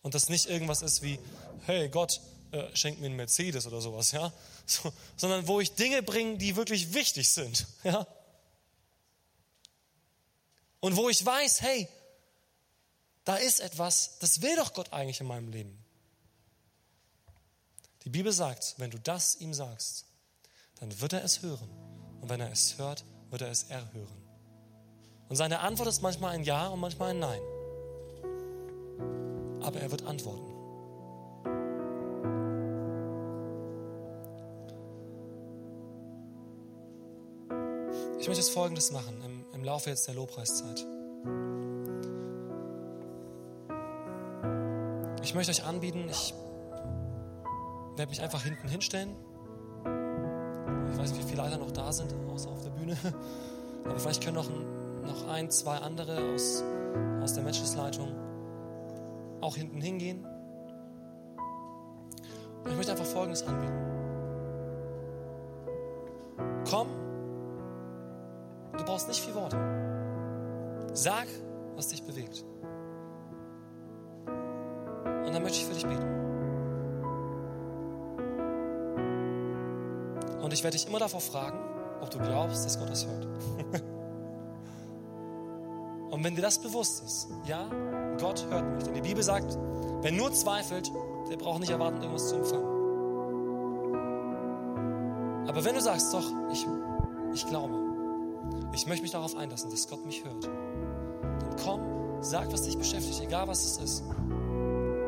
und 0.03 0.15
das 0.15 0.29
nicht 0.29 0.47
irgendwas 0.47 0.83
ist 0.83 1.03
wie, 1.03 1.19
hey 1.65 1.89
Gott, 1.89 2.21
äh, 2.53 2.75
schenk 2.75 3.01
mir 3.01 3.07
einen 3.07 3.17
Mercedes 3.17 3.67
oder 3.67 3.81
sowas, 3.81 4.13
ja, 4.13 4.33
so, 4.67 4.93
sondern 5.17 5.47
wo 5.47 5.61
ich 5.61 5.75
Dinge 5.75 6.03
bringe, 6.03 6.39
die 6.39 6.57
wirklich 6.57 6.95
wichtig 6.95 7.29
sind, 7.29 7.67
ja, 7.85 8.07
und 10.81 10.97
wo 10.97 11.09
ich 11.09 11.25
weiß, 11.25 11.63
hey, 11.63 11.89
da 13.25 13.37
ist 13.37 13.61
etwas, 13.61 14.19
das 14.21 14.41
will 14.43 14.55
doch 14.55 14.73
Gott 14.73 14.93
eigentlich 14.93 15.21
in 15.21 15.27
meinem 15.27 15.49
Leben. 15.49 15.77
Die 18.05 18.11
Bibel 18.11 18.33
sagt, 18.33 18.77
wenn 18.79 18.93
du 18.93 19.01
das 19.01 19.35
ihm 19.41 19.53
sagst, 19.53 20.05
dann 20.77 21.01
wird 21.01 21.13
er 21.13 21.25
es 21.25 21.43
hören. 21.43 21.69
Und 22.21 22.29
wenn 22.29 22.41
er 22.41 22.53
es 22.53 22.79
hört, 22.79 23.05
wird 23.31 23.43
er 23.43 23.51
es 23.51 23.65
erhören. 23.65 24.23
Und 25.29 25.35
seine 25.35 25.59
Antwort 25.59 25.89
ist 25.89 26.03
manchmal 26.03 26.35
ein 26.35 26.45
Ja 26.45 26.69
und 26.69 26.79
manchmal 26.79 27.11
ein 27.11 27.19
Nein. 27.19 27.41
Aber 29.61 29.81
er 29.81 29.91
wird 29.91 30.03
antworten. 30.03 30.56
Ich 38.27 38.29
möchte 38.29 38.43
jetzt 38.43 38.55
Folgendes 38.55 38.91
machen 38.91 39.23
im, 39.25 39.45
im 39.55 39.63
Laufe 39.63 39.89
jetzt 39.89 40.09
der 40.09 40.17
Lobpreiszeit. 40.17 40.85
Ich 45.23 45.33
möchte 45.33 45.53
euch 45.53 45.63
anbieten, 45.63 46.09
ich 46.11 46.35
werde 47.95 48.11
mich 48.11 48.21
einfach 48.21 48.43
hinten 48.43 48.67
hinstellen. 48.67 49.15
Ich 50.91 50.99
weiß 50.99 51.13
nicht, 51.13 51.23
wie 51.23 51.29
viele 51.29 51.43
Leiter 51.43 51.59
noch 51.59 51.71
da 51.71 51.93
sind, 51.93 52.13
außer 52.29 52.51
auf 52.51 52.65
der 52.65 52.71
Bühne. 52.71 52.97
Aber 53.85 53.97
vielleicht 53.97 54.25
können 54.25 54.35
noch, 54.35 54.51
noch 54.51 55.29
ein, 55.29 55.49
zwei 55.53 55.77
andere 55.77 56.35
aus, 56.35 56.65
aus 57.23 57.35
der 57.35 57.45
Matchesleitung 57.45 58.13
auch 59.41 59.55
hinten 59.55 59.81
hingehen. 59.81 60.27
Und 62.65 62.71
ich 62.71 62.77
möchte 62.77 62.91
einfach 62.91 63.07
Folgendes 63.07 63.45
anbieten. 63.45 63.87
Komm, 66.69 66.89
brauchst 68.97 69.09
nicht 69.09 69.21
viel 69.21 69.35
Worte. 69.35 69.59
Sag, 70.95 71.27
was 71.75 71.89
dich 71.89 72.03
bewegt. 72.05 72.43
Und 74.27 75.35
dann 75.35 75.43
möchte 75.43 75.59
ich 75.59 75.67
für 75.67 75.75
dich 75.75 75.87
beten. 75.87 76.07
Und 80.41 80.51
ich 80.55 80.65
werde 80.65 80.79
dich 80.79 80.89
immer 80.89 80.99
davor 80.99 81.21
fragen, 81.21 81.59
ob 82.01 82.11
du 82.11 82.19
glaubst, 82.21 82.65
dass 82.65 82.79
Gott 82.79 82.89
das 82.89 83.07
hört. 83.07 83.27
Und 86.11 86.25
wenn 86.25 86.35
dir 86.35 86.41
das 86.41 86.59
bewusst 86.59 87.05
ist, 87.05 87.29
ja, 87.45 87.69
Gott 88.19 88.47
hört 88.49 88.65
mich. 88.77 88.85
Denn 88.85 88.95
die 88.95 89.03
Bibel 89.03 89.23
sagt, 89.23 89.59
wer 90.01 90.13
nur 90.13 90.33
zweifelt, 90.33 90.91
der 91.31 91.37
braucht 91.37 91.61
nicht 91.61 91.69
erwarten, 91.71 91.99
irgendwas 91.99 92.31
zu 92.31 92.37
empfangen. 92.37 92.65
Aber 95.49 95.63
wenn 95.67 95.75
du 95.75 95.83
sagst, 95.83 96.15
doch, 96.15 96.25
ich, 96.51 96.67
ich 97.35 97.47
glaube, 97.47 97.86
ich 98.77 98.87
möchte 98.87 99.03
mich 99.03 99.13
darauf 99.13 99.35
einlassen, 99.35 99.71
dass 99.71 99.89
Gott 99.89 100.05
mich 100.05 100.23
hört, 100.23 100.45
dann 100.45 101.57
komm, 101.65 101.81
sag, 102.21 102.53
was 102.53 102.65
dich 102.65 102.77
beschäftigt, 102.77 103.23
egal 103.23 103.49
was 103.49 103.65
es 103.65 103.79
ist. 103.79 104.05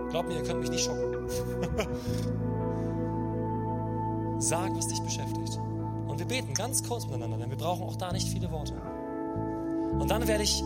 Glaub 0.08 0.26
mir, 0.26 0.36
ihr 0.36 0.42
könnt 0.42 0.60
mich 0.60 0.70
nicht 0.70 0.84
schocken. 0.84 1.18
Sag, 4.40 4.74
was 4.74 4.86
dich 4.86 5.00
beschäftigt. 5.00 5.58
Und 6.06 6.18
wir 6.18 6.26
beten 6.26 6.54
ganz 6.54 6.82
kurz 6.82 7.04
miteinander, 7.06 7.36
denn 7.36 7.50
wir 7.50 7.58
brauchen 7.58 7.82
auch 7.82 7.96
da 7.96 8.10
nicht 8.12 8.28
viele 8.28 8.50
Worte. 8.50 8.72
Und 9.98 10.10
dann 10.10 10.26
werde 10.26 10.44
ich 10.44 10.64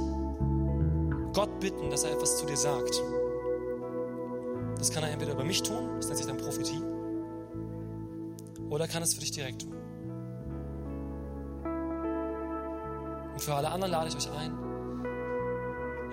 Gott 1.33 1.59
bitten, 1.59 1.91
dass 1.91 2.05
er 2.05 2.13
etwas 2.13 2.37
zu 2.37 2.47
dir 2.47 2.57
sagt. 2.57 3.03
Das 4.79 4.93
kann 4.93 5.03
er 5.03 5.11
entweder 5.11 5.33
über 5.33 5.43
mich 5.43 5.61
tun, 5.63 5.97
das 5.97 6.07
nennt 6.07 6.19
sich 6.19 6.27
dann 6.27 6.37
Prophetie, 6.37 6.81
oder 8.71 8.87
kann 8.87 9.03
es 9.03 9.15
für 9.15 9.21
dich 9.21 9.33
direkt 9.33 9.63
tun. 9.63 9.82
Und 13.43 13.47
für 13.47 13.55
alle 13.57 13.71
anderen 13.73 13.91
lade 13.91 14.07
ich 14.07 14.15
euch 14.15 14.31
ein, 14.39 14.57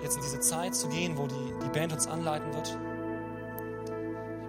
jetzt 0.02 0.16
in 0.16 0.22
diese 0.22 0.40
Zeit 0.40 0.74
zu 0.74 0.88
gehen, 0.88 1.16
wo 1.16 1.28
die, 1.28 1.54
die 1.62 1.68
Band 1.68 1.92
uns 1.92 2.08
anleiten 2.08 2.52
wird 2.52 2.76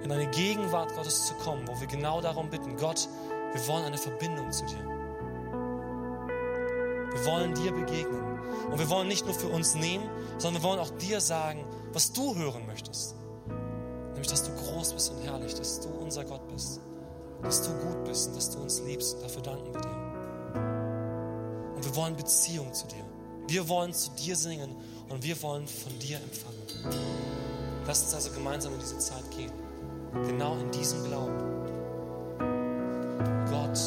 in 0.04 0.12
eine 0.12 0.26
Gegenwart 0.32 0.96
Gottes 0.96 1.28
zu 1.28 1.36
kommen, 1.36 1.68
wo 1.68 1.80
wir 1.80 1.86
genau 1.86 2.22
darum 2.22 2.50
bitten, 2.50 2.76
Gott, 2.78 3.08
wir 3.54 3.68
wollen 3.68 3.86
eine 3.86 4.00
Verbindung 4.00 4.52
zu 4.52 4.66
dir. 4.66 4.84
Wir 7.14 7.26
wollen 7.26 7.54
dir 7.54 7.72
begegnen. 7.72 8.40
Und 8.72 8.80
wir 8.80 8.90
wollen 8.90 9.08
nicht 9.08 9.26
nur 9.26 9.36
für 9.36 9.50
uns 9.50 9.76
nehmen, 9.76 10.10
sondern 10.40 10.64
wir 10.64 10.68
wollen 10.68 10.80
auch 10.80 10.90
dir 10.90 11.22
sagen, 11.22 11.64
was 11.94 12.12
du 12.14 12.36
hören 12.36 12.66
möchtest. 12.66 13.16
Nämlich, 14.14 14.28
dass 14.28 14.44
du 14.44 14.52
groß 14.56 14.94
bist 14.94 15.12
und 15.12 15.22
herrlich, 15.24 15.54
dass 15.54 15.82
du 15.82 15.90
unser 15.90 16.26
Gott 16.26 16.48
bist, 16.48 16.82
dass 17.44 17.62
du 17.62 17.70
gut 17.86 18.04
bist 18.06 18.30
und 18.30 18.38
dass 18.38 18.50
du 18.50 18.60
uns 18.60 18.82
liebst. 18.82 19.22
Dafür 19.22 19.44
danken 19.44 19.72
wir 19.72 19.82
dir. 19.82 20.01
Wir 21.92 21.98
wollen 21.98 22.16
Beziehung 22.16 22.74
zu 22.74 22.88
dir. 22.88 23.04
Wir 23.48 23.68
wollen 23.68 23.94
zu 23.94 24.12
dir 24.12 24.38
singen 24.38 24.74
und 25.10 25.24
wir 25.24 25.42
wollen 25.42 25.68
von 25.68 26.00
dir 26.00 26.22
empfangen. 26.22 26.96
Lass 27.86 28.04
uns 28.04 28.14
also 28.14 28.32
gemeinsam 28.32 28.74
in 28.76 28.80
diese 28.80 28.98
Zeit 28.98 29.30
gehen 29.32 29.52
genau 30.14 30.58
in 30.58 30.72
diesem 30.72 31.04
Glauben. 31.04 31.38
Gott 33.50 33.80